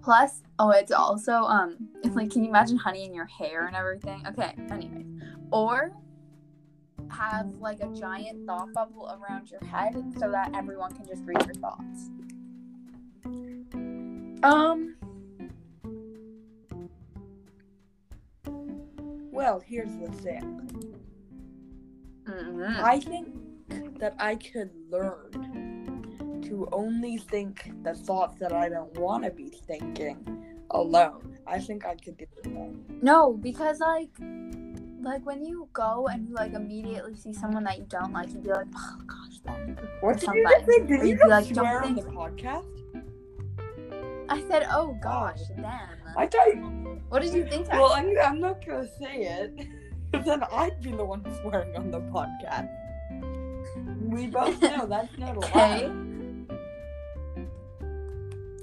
[0.03, 3.75] Plus, oh, it's also um, it's like, can you imagine honey in your hair and
[3.75, 4.25] everything?
[4.27, 5.05] Okay, anyways,
[5.51, 5.91] or
[7.09, 11.41] have like a giant thought bubble around your head so that everyone can just read
[11.45, 12.09] your thoughts.
[14.43, 14.95] Um.
[19.31, 20.93] Well, here's the thing.
[22.25, 22.79] Mhm.
[22.83, 29.23] I think that I could learn to only think the thoughts that I don't want
[29.23, 30.17] to be thinking
[30.71, 31.37] alone.
[31.45, 33.01] I think I could do that.
[33.01, 34.09] No, because like,
[35.01, 38.43] like when you go and you like immediately see someone that you don't like, you'd
[38.43, 39.77] be like, oh gosh, then.
[40.01, 40.79] What did you just say?
[40.85, 42.76] Did you you'd be just like, swear on the podcast?
[44.37, 45.65] I said, oh gosh, then.
[46.15, 46.29] I.
[46.53, 47.69] You, What did you think?
[47.71, 48.05] I well, said?
[48.05, 49.67] I'm, I'm not gonna say it,
[50.11, 52.69] because then I'd be the one swearing on the podcast.
[54.01, 55.85] We both know that's not Okay.
[55.85, 56.03] allowed.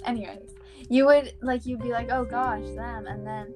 [0.04, 0.54] Anyways,
[0.90, 3.54] you would like you'd be like, oh gosh, them, and then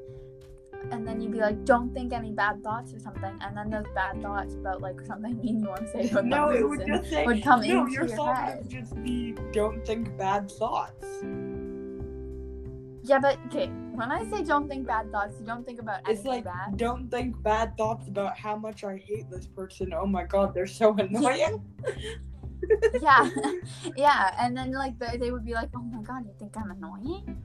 [0.91, 3.85] and then you'd be like, don't think any bad thoughts or something, and then those
[3.95, 7.11] bad thoughts about like something mean you want to say about No, it would just
[7.11, 7.27] say.
[7.27, 8.59] would come no, into your your thought head.
[8.59, 11.05] would just be don't think bad thoughts.
[13.09, 16.25] Yeah, but okay, when I say don't think bad thoughts, you don't think about It's
[16.25, 16.77] like bad.
[16.77, 19.95] don't think bad thoughts about how much I hate this person.
[19.95, 21.65] Oh my god, they're so annoying.
[23.01, 23.29] yeah,
[23.97, 26.71] yeah, and then like they, they would be like, oh my god, you think I'm
[26.71, 27.41] annoying?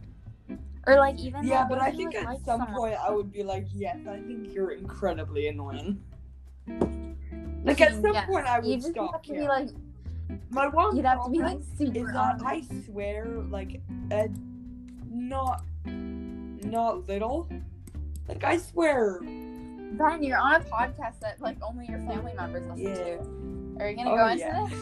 [0.85, 3.31] Or like even yeah, but I think like, at like some someone- point I would
[3.31, 6.03] be like, yes, I think you're incredibly annoying.
[7.63, 9.69] Like at some point I you would just stop have to be like
[10.49, 12.41] My one you'd have to be like super is that.
[12.43, 13.79] I swear like
[14.11, 14.27] uh,
[15.29, 17.47] not not little.
[18.27, 19.19] Like I swear.
[19.93, 23.17] Brian, you're on a podcast that like only your family members listen Yeah.
[23.17, 23.77] to.
[23.79, 24.67] Are you gonna Oh, go into yeah.
[24.69, 24.79] this?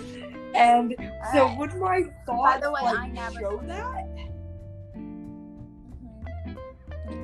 [0.54, 0.95] And
[1.34, 1.58] so Alright.
[1.58, 4.06] would my thoughts By the way, like I never- show that?
[4.95, 6.58] Mhm.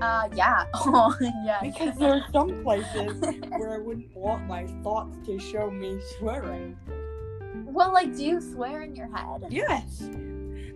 [0.02, 0.66] Uh, yeah.
[0.76, 1.60] Oh, yeah.
[1.62, 3.22] Because there are some places
[3.58, 6.78] where I wouldn't want my thoughts to show me swearing.
[7.66, 9.46] well, like, do you swear in your head?
[9.50, 10.10] Yes.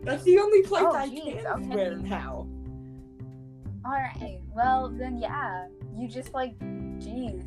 [0.04, 1.72] That's the only place Oh, I geez, can okay.
[1.72, 2.48] swear now.
[3.86, 4.40] All right.
[4.56, 5.68] Well, then, yeah.
[5.96, 6.58] You just like,
[7.00, 7.44] jeez.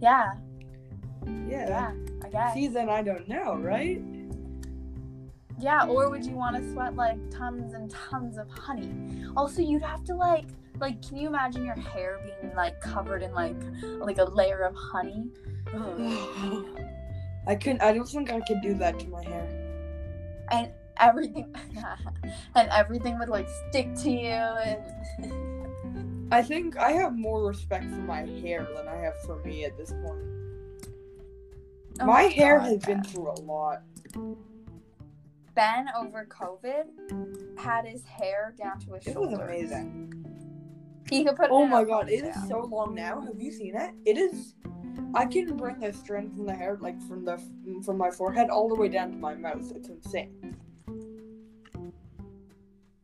[0.00, 0.32] Yeah.
[1.48, 1.68] Yeah.
[1.68, 1.92] Yeah.
[2.24, 2.54] I guess.
[2.72, 4.02] Then I don't know, right?
[5.60, 5.86] Yeah.
[5.86, 9.24] Or would you want to sweat like tons and tons of honey?
[9.36, 10.46] Also, you'd have to like,
[10.80, 13.56] like, can you imagine your hair being like covered in like,
[14.00, 15.30] like a layer of honey?
[17.46, 17.82] I couldn't.
[17.82, 19.48] I don't think I could do that to my hair.
[20.50, 21.54] and everything
[22.54, 24.80] and everything would like stick to you and
[26.32, 29.76] I think I have more respect for my hair than I have for me at
[29.76, 30.24] this point.
[32.00, 33.82] Oh my hair God, has been through a lot.
[35.54, 39.40] Ben over COVID had his hair down to his It was shoulders.
[39.50, 40.24] amazing.
[41.10, 41.50] He could put.
[41.50, 42.48] Oh my a god, it is ponytail.
[42.48, 43.20] so long now.
[43.20, 43.90] Have you seen it?
[44.06, 44.54] It is.
[45.14, 47.38] I can bring the strand from the hair, like from the
[47.84, 49.70] from my forehead, all the way down to my mouth.
[49.76, 50.32] It's insane.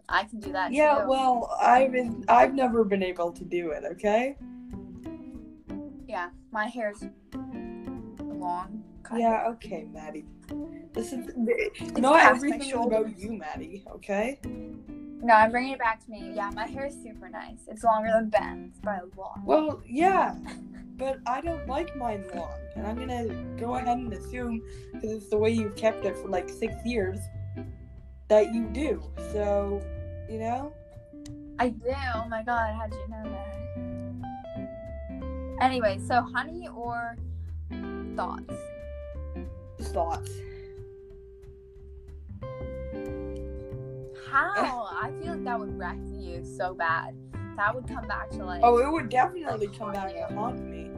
[0.08, 1.08] I can do that Yeah, too.
[1.08, 3.84] well, I've been, I've never been able to do it.
[3.92, 4.36] Okay.
[6.06, 7.04] yeah, my hair's
[8.20, 8.82] long
[9.14, 10.24] Yeah, okay, Maddie.
[10.94, 13.84] This is It's not everything is about you, Maddie.
[13.96, 14.38] Okay.
[15.20, 16.32] No, I'm bringing it back to me.
[16.34, 17.58] Yeah, my hair is super nice.
[17.66, 19.40] It's longer than Ben's by a lot.
[19.44, 20.36] Well, yeah,
[20.96, 23.26] but I don't like mine long, and I'm gonna
[23.58, 27.18] go ahead and assume because it's the way you've kept it for like six years
[28.28, 29.02] that you do.
[29.32, 29.82] So,
[30.28, 30.72] you know.
[31.58, 31.92] I do.
[32.14, 33.56] Oh my god, how'd you know that?
[35.60, 37.16] Anyway, so honey or
[38.14, 38.54] thoughts?
[39.80, 40.30] Thoughts.
[44.30, 44.88] How?
[44.92, 47.16] I feel like that would wreck you so bad.
[47.56, 48.60] That would come back to like.
[48.62, 50.24] Oh, it would definitely Like, come back you.
[50.28, 50.90] to haunt me.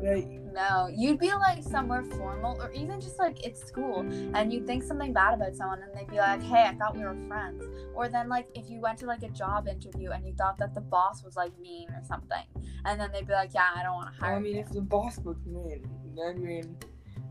[0.00, 4.68] But No, you'd be like somewhere formal or even just like at school and you'd
[4.68, 7.64] think something bad about someone and they'd be like, hey, I thought we were friends.
[7.92, 10.72] Or then, like, if you went to like a job interview and you thought that
[10.72, 12.44] the boss was like mean or something,
[12.84, 14.60] and then they'd be like, yeah, I don't want to hire I mean, you.
[14.60, 15.84] if the boss was mean,
[16.24, 16.76] I mean,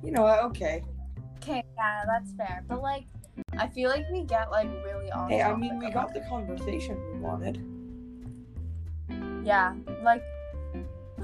[0.04, 0.84] you know, okay.
[1.38, 2.66] Okay, yeah, that's fair.
[2.68, 3.06] But like,
[3.58, 5.30] I feel like we get like really off.
[5.30, 7.64] Hey, I mean, we got the conversation we wanted.
[9.46, 10.24] Yeah, like,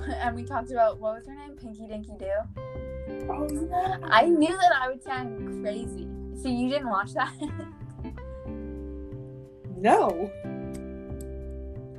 [0.21, 2.25] and we talked about what was her name, Pinky Dinky Doo.
[3.29, 3.99] Oh.
[4.03, 6.07] I knew that I would sound crazy.
[6.41, 7.33] So you didn't watch that?
[9.79, 10.29] No.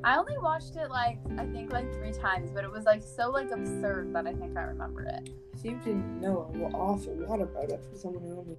[0.03, 3.31] I only watched it like I think like three times, but it was like so
[3.31, 5.31] like absurd that I think I remember it.
[5.57, 8.57] Seem to know an awful lot about it for someone who only.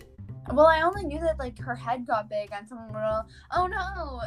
[0.51, 3.21] Well, I only knew that like her head got big and someone go,
[3.55, 4.21] "Oh no,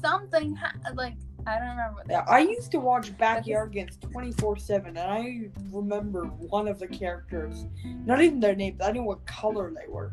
[0.00, 1.14] something ha-, like
[1.46, 4.98] I don't remember." What they Yeah, I used to watch Backyard Backyardigans 24 7, and
[4.98, 7.66] I remember one of the characters.
[7.84, 10.12] Not even their names, I knew what color they were.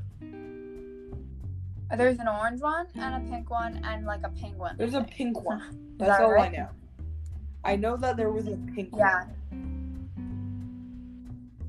[1.97, 4.75] There's an orange one and a pink one and like a penguin.
[4.77, 5.95] There's a pink one.
[5.97, 6.51] That's that all right?
[6.53, 6.69] I know.
[7.63, 9.25] I know that there was a pink Yeah.
[9.25, 9.35] one.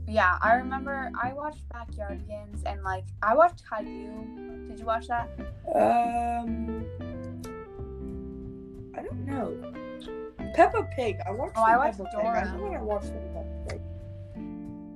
[0.06, 4.66] Yeah, I remember I watched Backyardigans and like I watched Caillou.
[4.68, 5.30] Did you watch that?
[5.74, 6.84] Um.
[8.96, 9.72] I don't know.
[10.54, 11.18] Peppa Pig.
[11.26, 12.26] I watched Oh, I watched Peppa Pig.
[12.26, 12.62] I Dora.
[12.62, 13.80] when I watched Peppa Pig.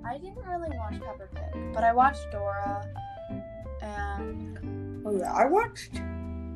[0.06, 2.86] I didn't really watch Peppa Pig, but I watched Dora
[3.82, 5.92] and Oh yeah, I watched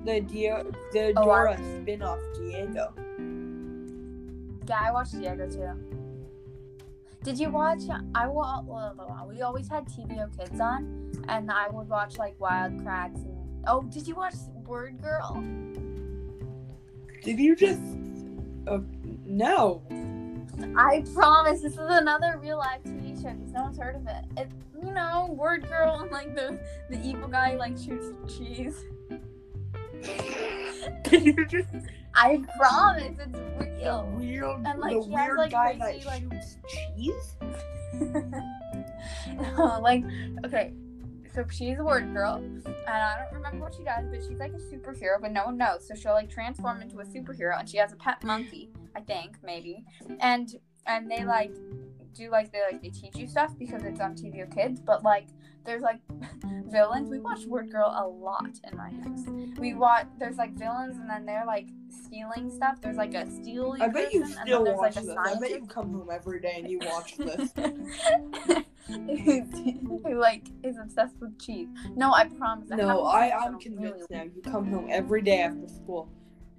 [0.04, 2.92] the Dia- the Oh, I- Dora spin-off Diego.
[4.66, 5.70] yeah, I watched Diego too.
[7.24, 7.80] Did you watch?
[8.14, 13.16] I well, we always had TVO Kids on, and I would watch like Wild Kratts.
[13.24, 14.34] And oh, did you watch
[14.66, 15.42] Word Girl?
[17.22, 17.80] Did you just?
[18.66, 18.78] Uh,
[19.26, 19.82] no.
[20.76, 23.30] I promise this is another real life TV show.
[23.30, 24.24] Because no one's heard of it.
[24.36, 24.48] It,
[24.84, 26.58] you know, Word Girl and like the
[26.90, 28.84] the evil guy like shoots cheese.
[31.04, 31.68] Did you just?
[32.14, 34.10] I promise it's The real.
[34.16, 36.56] weird, And, like, the he has, weird like, guy crazy, that like- shoots
[36.96, 37.36] cheese.
[39.56, 40.04] no, like,
[40.44, 40.72] okay,
[41.38, 44.52] so she's a word girl, and I don't remember what she does, but she's like
[44.54, 45.86] a superhero, but no one knows.
[45.86, 49.36] So she'll like transform into a superhero, and she has a pet monkey, I think,
[49.44, 49.84] maybe,
[50.18, 50.52] and
[50.86, 51.54] and they like
[52.12, 55.28] do like they like they teach you stuff because it's on TVO Kids, but like
[55.68, 56.00] there's like
[56.72, 57.10] villains.
[57.10, 59.24] We watch Word Girl a lot in my house.
[59.58, 61.68] We watch there's like villains, and then they're like
[62.06, 62.80] stealing stuff.
[62.80, 63.76] There's like a steal.
[63.78, 65.14] I bet you still watch like, this.
[65.16, 67.52] I bet you come home every day and you watch this.
[68.88, 71.68] who like is obsessed with cheese.
[71.94, 72.70] No, I promise.
[72.70, 74.30] no, I I'm it convinced really- now.
[74.34, 76.08] You come home every day after school.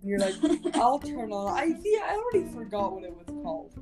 [0.02, 0.36] And you're like,
[0.76, 1.58] I'll turn on.
[1.58, 2.00] I see.
[2.02, 3.74] I already forgot what it was called.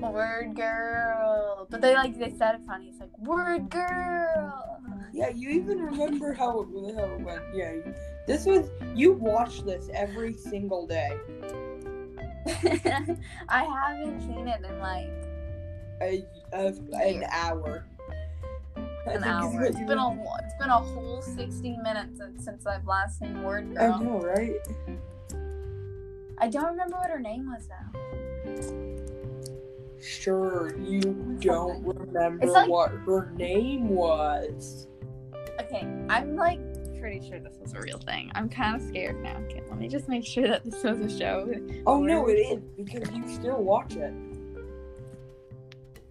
[0.00, 2.88] Word girl, but they like they said it funny.
[2.88, 4.80] It's like word girl.
[5.12, 7.42] Yeah, you even remember how it how it went.
[7.54, 7.74] Yeah,
[8.26, 11.10] this was you watch this every single day.
[13.48, 15.10] I haven't seen it in like
[16.00, 16.66] A, a,
[17.02, 17.84] an hour.
[19.06, 19.64] I an hour.
[19.64, 20.12] It's been a
[20.44, 23.94] it's been a whole sixty minutes since- I've last seen Word Girl.
[23.94, 24.54] I know, right?
[26.38, 28.87] I don't remember what her name was though.
[30.00, 31.00] Sure, you
[31.40, 34.86] don't remember like- what her name was.
[35.60, 36.60] Okay, I'm like
[36.98, 38.30] pretty sure this was a real thing.
[38.34, 39.36] I'm kind of scared now.
[39.44, 41.52] Okay, let me just make sure that this was a show.
[41.86, 44.12] Oh no, it is because you still watch it.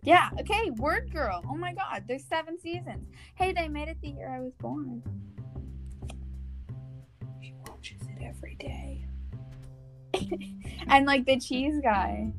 [0.04, 1.42] Yeah, okay, Word Girl.
[1.50, 3.10] Oh my god, there's seven seasons.
[3.36, 5.04] Hey, they made it the year I was born.
[7.42, 9.06] She watches it every day.
[10.90, 12.32] And like the cheese guy.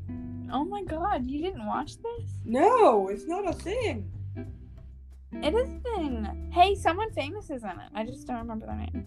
[0.52, 2.30] Oh my god, you didn't watch this?
[2.44, 4.10] No, it's not a thing.
[5.32, 6.50] It is a thing.
[6.52, 7.90] Hey, someone famous is in it.
[7.94, 9.06] I just don't remember their name.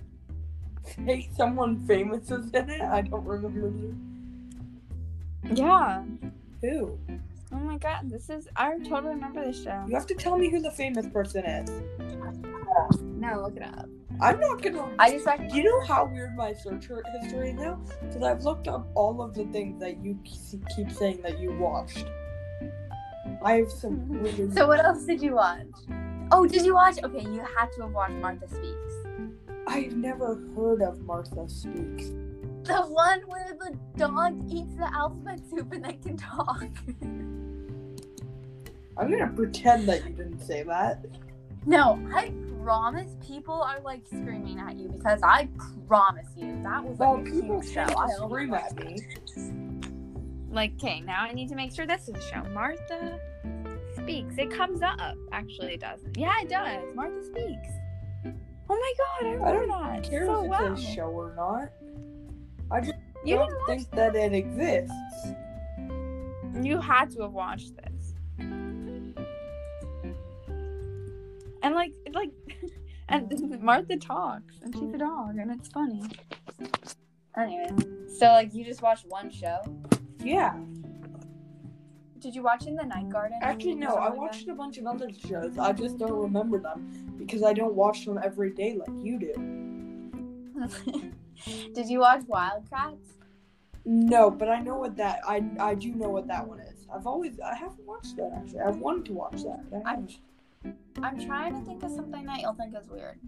[1.06, 2.82] Hey, someone famous is in it.
[2.82, 3.72] I don't remember
[5.52, 6.04] Yeah.
[6.62, 6.98] who.
[7.54, 8.48] Oh my god, this is.
[8.56, 9.84] I totally remember this show.
[9.88, 11.70] You have to tell me who the famous person is.
[13.02, 13.88] No, look it up.
[14.22, 14.88] I'm not gonna.
[15.00, 16.88] I just Do you know how weird my search
[17.22, 17.82] history is now?
[18.02, 22.06] Because I've looked up all of the things that you keep saying that you watched.
[23.44, 24.54] I have some weird.
[24.54, 25.66] So what else did you watch?
[26.32, 26.98] Oh, did you watch?
[27.04, 28.94] Okay, you had to have watched Martha Speaks.
[29.68, 32.12] I've never heard of Martha Speaks.
[32.64, 36.64] The one where the dog eats the alphabet soup and then can talk.
[38.98, 41.06] I'm gonna pretend that you didn't say that.
[41.66, 42.32] no, I
[42.64, 45.48] promise people are like screaming at you because I
[45.88, 47.82] promise you that was Well, like a people show.
[47.82, 48.98] I scream at me.
[50.50, 52.44] Like, okay, now I need to make sure this is a show.
[52.54, 53.20] Martha
[53.98, 54.36] Speaks.
[54.38, 55.16] It comes up.
[55.32, 56.18] Actually, it doesn't.
[56.18, 56.94] Yeah, it does.
[56.96, 57.70] Martha Speaks.
[58.70, 60.74] Oh my god, I I don't that care so if well.
[60.74, 61.70] it's a show or not.
[62.72, 62.94] I just
[63.26, 64.94] You don't didn't think that it exists.
[66.62, 67.91] You had to have watched this.
[71.62, 72.32] And like, like,
[73.10, 76.04] and Martha talks, and she's a dog, and it's funny.
[77.38, 77.70] Anyway,
[78.18, 79.60] so like you just watched one show.
[80.24, 80.56] Yeah.
[82.20, 83.40] Did you watch In the Night Garden?
[83.42, 83.96] Actually, no.
[83.96, 85.58] I like watched a bunch of other shows.
[85.58, 89.34] I just don't remember them because I don't watch them every day like you do.
[91.74, 93.14] Did you watch Wild Kratts?
[93.86, 95.22] No, but I know what that.
[95.28, 96.86] I I do know what that one is.
[96.94, 98.60] I've always I haven't watched that actually.
[98.60, 99.72] I've wanted to watch that.
[99.72, 99.98] but I
[101.02, 103.20] I'm trying to think of something that you'll think is weird.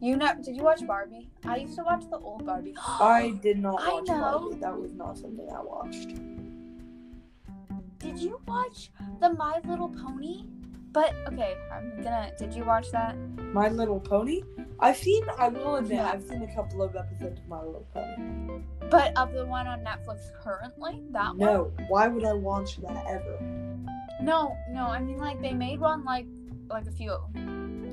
[0.00, 0.32] You know?
[0.44, 1.30] Did you watch Barbie?
[1.44, 2.74] I used to watch the old Barbie.
[2.86, 4.18] I did not I watch know.
[4.40, 4.56] Barbie.
[4.56, 6.08] That was not something I watched.
[7.98, 8.90] Did you watch
[9.20, 10.44] the My Little Pony?
[10.92, 12.32] But okay, I'm gonna.
[12.36, 13.16] Did you watch that?
[13.54, 14.42] My Little Pony.
[14.80, 15.24] I've seen.
[15.38, 16.10] I will admit, Yeah.
[16.10, 18.62] I've seen a couple of episodes of My Little Pony.
[18.90, 21.38] But of the one on Netflix currently, that one.
[21.38, 23.38] No, why would I watch that ever?
[24.20, 24.86] No, no.
[24.86, 26.26] I mean, like they made one like
[26.68, 27.16] like a few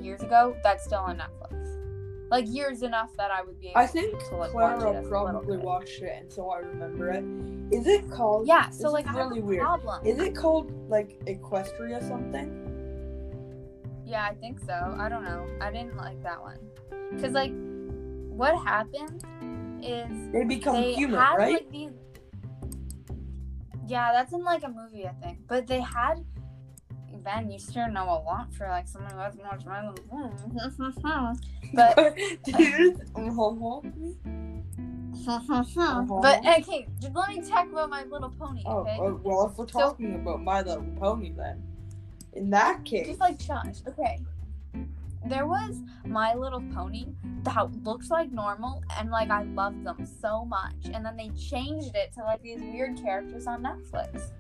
[0.02, 0.56] years ago.
[0.64, 2.30] That's still on Netflix.
[2.32, 3.70] Like years enough that I would be.
[3.70, 6.60] Able I think to, like, watch it Clara as probably watched it, and so I
[6.60, 7.24] remember it.
[7.74, 8.48] Is it called?
[8.48, 8.70] Yeah.
[8.70, 9.62] So like, is really weird.
[9.62, 10.06] problem.
[10.06, 12.66] Is it called like Equestria something?
[14.06, 14.96] Yeah, I think so.
[14.98, 15.46] I don't know.
[15.62, 16.58] I didn't like that one.
[17.20, 17.52] Cause like,
[18.30, 19.24] what happened
[19.84, 21.54] is They become they human, had right?
[21.54, 21.92] like these.
[23.88, 25.40] Yeah, that's in like a movie, I think.
[25.48, 26.24] But they had.
[27.24, 30.06] Ben, you sure know a lot for like someone who hasn't watched my little.
[31.74, 32.16] but
[32.46, 33.02] Dude,
[35.28, 35.62] uh-huh.
[36.22, 38.64] but okay, just let me talk about my little pony.
[38.66, 41.62] Oh, Okay, oh, well, if we're So- talking about My Little Pony, then
[42.34, 43.78] in that case, just like shush.
[43.88, 44.20] Okay,
[45.28, 47.08] there was My Little Pony
[47.44, 51.96] that looks like normal, and like I loved them so much, and then they changed
[51.96, 54.32] it to like these weird characters on Netflix.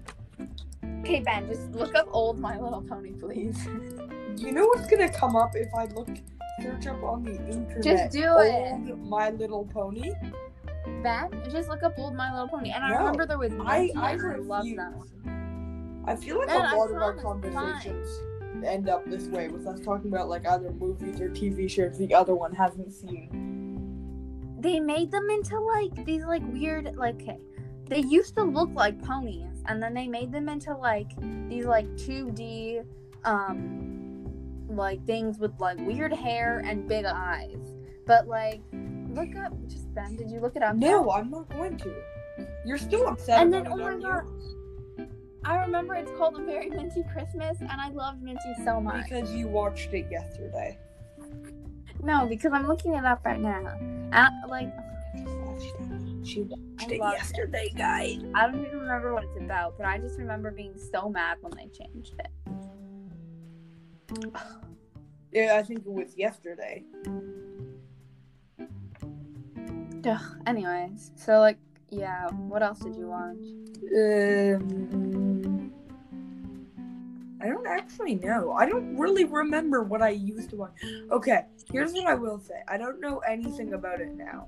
[1.02, 3.66] Okay, Ben, just look up old My Little Pony, please.
[4.38, 6.10] you know what's gonna come up if I look
[6.62, 7.84] search up on the internet?
[7.84, 8.42] Just do old
[8.90, 8.98] it.
[9.00, 10.12] My Little Pony.
[11.04, 13.92] Ben, just look up old My Little Pony, and I No, remember there was I
[13.96, 16.04] I loved that one.
[16.08, 17.54] I feel like Ben, a lot of our promise, fine.
[17.54, 18.08] conversations
[18.66, 22.14] end up this way with us talking about like either movies or TV shows the
[22.14, 24.58] other one hasn't seen.
[24.60, 27.40] they made them into like these like weird like okay
[27.88, 31.12] they used to look like ponies and then they made them into like
[31.48, 32.84] these like 2d
[33.26, 34.26] um
[34.70, 37.58] like things with like weird hair and big eyes
[38.06, 38.62] but like
[39.14, 41.96] look up just ben did you look it up No, I'm not going to.
[42.66, 43.42] You're still upset.
[43.42, 44.24] And then, oh my God.
[45.46, 49.32] i remember it's called a very minty christmas and i loved minty so much Because
[49.34, 50.78] you watched it yesterday.
[52.04, 53.64] no because i'm looking it up right now
[54.12, 54.72] and, like
[56.24, 57.18] She watched I it loved it.
[57.18, 58.20] yesterday, guys.
[58.36, 61.52] i don't even remember what it's about but i just remember being so mad when
[61.56, 62.30] they changed it
[65.32, 66.84] Yeah, I think it was yesterday.
[70.06, 73.38] Ugh, anyways, so like, yeah, what else did you watch?
[73.96, 75.72] Um,
[77.42, 78.54] I don't actually know.
[78.54, 80.72] I don't really remember what I used to watch.
[81.12, 82.62] Okay, here's what I will say.
[82.68, 84.48] I don't know anything about it now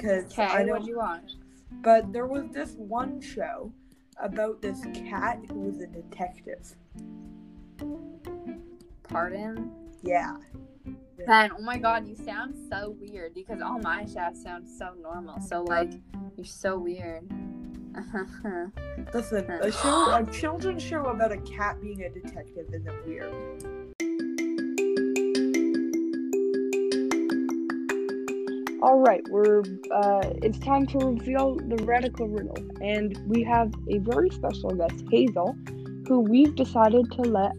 [0.00, 0.68] because I Okay, don't.
[0.70, 1.32] what'd you watch?
[1.82, 3.72] But there was this one show
[4.18, 6.74] about this cat who was a detective.
[9.04, 9.70] Pardon?
[10.02, 10.36] Yeah.
[11.26, 15.40] Ben, oh my god, you sound so weird because all my chefs sound so normal.
[15.40, 15.92] So like,
[16.36, 17.28] you're so weird.
[19.14, 23.89] Listen, a show, a children's show about a cat being a detective isn't weird.
[28.82, 29.60] All right, we're
[29.90, 35.04] uh, it's time to reveal the radical riddle, and we have a very special guest,
[35.10, 35.54] Hazel,
[36.08, 37.52] who we've decided to let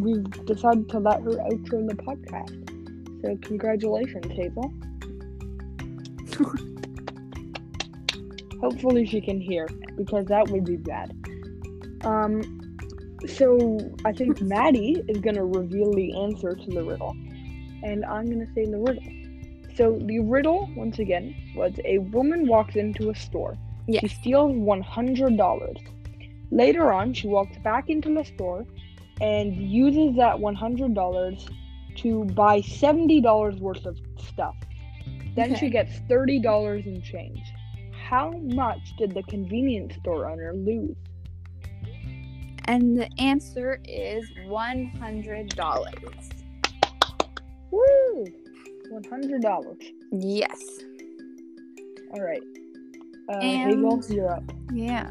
[0.00, 3.22] we've decided to let her outro the podcast.
[3.22, 4.74] So congratulations, Hazel.
[8.60, 11.12] Hopefully she can hear because that would be bad.
[12.04, 12.76] Um,
[13.28, 17.14] so I think Maddie is gonna reveal the answer to the riddle,
[17.84, 19.23] and I'm gonna say the riddle.
[19.76, 23.56] So the riddle, once again, was a woman walks into a store.
[23.86, 24.00] Yes.
[24.02, 25.76] She steals one hundred dollars.
[26.50, 28.64] Later on, she walks back into the store
[29.20, 31.48] and uses that one hundred dollars
[31.96, 34.54] to buy seventy dollars worth of stuff.
[35.34, 37.42] Then she gets thirty dollars in change.
[38.08, 40.96] How much did the convenience store owner lose?
[42.66, 46.30] And the answer is one hundred dollars.
[47.70, 48.26] Woo!
[48.94, 49.78] One hundred dollars.
[50.12, 50.62] Yes.
[52.12, 52.42] All right.
[53.28, 54.44] Uh, And- Hazel, you're up.
[54.72, 55.10] Yeah.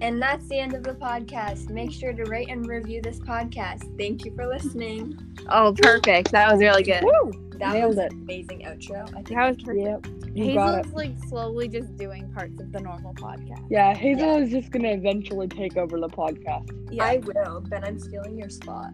[0.00, 1.68] And that's the end of the podcast.
[1.68, 3.94] Make sure to rate and review this podcast.
[3.98, 5.18] Thank you for listening.
[5.50, 6.32] Oh, perfect.
[6.32, 7.04] That was really good.
[7.04, 7.30] Woo!
[7.58, 8.12] That Nailed was it.
[8.14, 9.02] an amazing outro.
[9.10, 9.84] I think That was perfect.
[9.84, 10.06] Yep.
[10.34, 10.44] You.
[10.44, 13.66] Hazel's like slowly just doing parts of the normal podcast.
[13.68, 16.70] Yeah, Hazel is just gonna eventually take over the podcast.
[16.90, 17.04] Yeah.
[17.04, 18.92] I will, but I'm stealing your spot.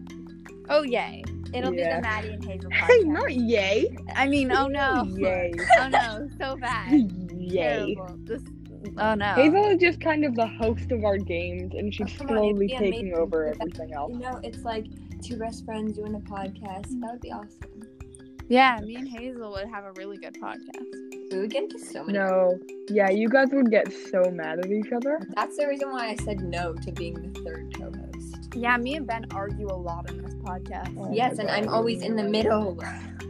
[0.69, 1.23] Oh yay.
[1.53, 3.05] It'll be the Maddie and Hazel Hey, podcast.
[3.05, 3.97] not yay.
[4.15, 5.05] I mean, oh no.
[5.17, 5.53] Yay.
[5.79, 6.91] Oh no, so bad.
[7.37, 7.95] Yay.
[7.95, 8.17] Terrible.
[8.23, 8.41] This,
[8.97, 9.33] oh no.
[9.33, 12.37] Hazel is just kind of the host of our games, and she's Oh, come on,
[12.37, 14.11] slowly taking amazing over everything else.
[14.13, 14.87] You know, it's like
[15.21, 16.99] two best friends doing a podcast.
[16.99, 17.83] That would be awesome.
[18.49, 21.31] Yeah, me and Hazel would have a really good podcast.
[21.31, 22.17] We would get into so many.
[22.17, 22.57] No,
[22.89, 25.19] yeah, you guys would get so mad at each other.
[25.35, 28.53] That's the reason why I said no to being the third co-host.
[28.55, 30.95] Yeah, me and Ben argue a lot in this podcast.
[30.97, 32.79] Oh yes, and I'm always in the middle.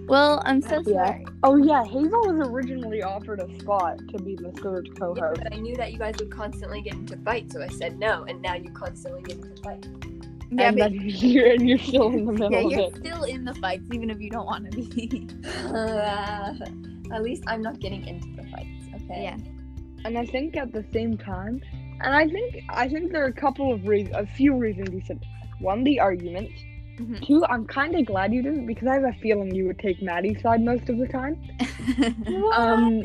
[0.08, 0.94] Well, I'm so Yeah.
[1.06, 1.26] sorry.
[1.44, 5.42] Oh yeah, Hazel was originally offered a spot to be the third Yeah, co-host.
[5.44, 8.24] but I knew that you guys would constantly get into fights, so I said no,
[8.24, 9.88] and now you constantly get into fights.
[10.50, 10.92] Yeah, and but
[11.24, 12.96] you're, and you're still in the middle yeah, of you're it.
[12.98, 15.28] still in the fights, even if you don't want to be.
[15.68, 16.54] Uh,
[17.14, 18.86] at least I'm not getting into the fights.
[18.96, 19.24] Okay.
[19.24, 19.38] yeah.
[20.06, 21.62] And I think at the same time,
[22.02, 25.02] and I think I think there are a couple of reasons, a few reasons you
[25.06, 25.20] said.
[25.60, 26.54] One, the arguments.
[26.98, 27.26] Mhm.
[27.26, 30.02] Two, I'm kind of glad you didn't because I have a feeling you would take
[30.02, 31.38] Maddie's side most of the time.
[32.56, 33.04] Um,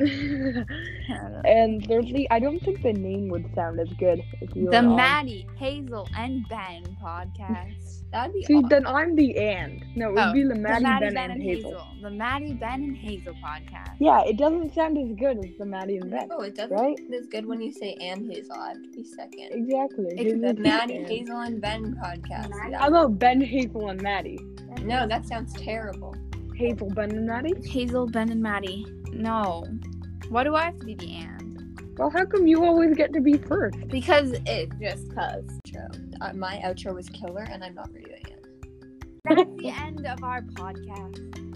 [1.44, 4.78] and thirdly, I don't think the name would sound as good if you were the
[4.78, 4.96] on.
[4.96, 7.96] Maddie, Hazel, and Ben podcast.
[8.12, 8.68] That'd be See, awesome.
[8.70, 9.84] then I'm the and.
[9.94, 11.86] No, it would Oh, be the the Maddie, Maddie, Ben, and Hazel.
[12.02, 13.94] The Maddie, Ben, and Hazel podcast.
[14.00, 16.28] Yeah, it doesn't sound as good as the Maddie and Ben.
[16.32, 16.98] Oh, it doesn't Right?
[16.98, 18.56] sound as good when you say and Hazel.
[18.56, 19.50] I have to be second.
[19.52, 20.06] Exactly.
[20.08, 21.04] It's Hazel The Maddie, Ben.
[21.06, 22.50] Hazel, and Ben podcast.
[22.50, 24.40] Maddie- How about Ben, Hazel, and Maddie?
[24.82, 26.14] No, that sounds terrible.
[26.56, 27.54] Hazel, Ben, and Maddie?
[27.68, 28.84] Hazel, Ben, and Maddie.
[29.12, 29.64] No.
[30.30, 31.96] Why do I have to be the and?
[31.98, 33.88] Well, how come you always get to be first?
[33.88, 35.44] Because it just cause.
[35.66, 35.88] True.
[36.20, 38.46] Uh, my outro was killer, and I'm not redoing it.
[39.24, 41.29] That's the end of our podcast.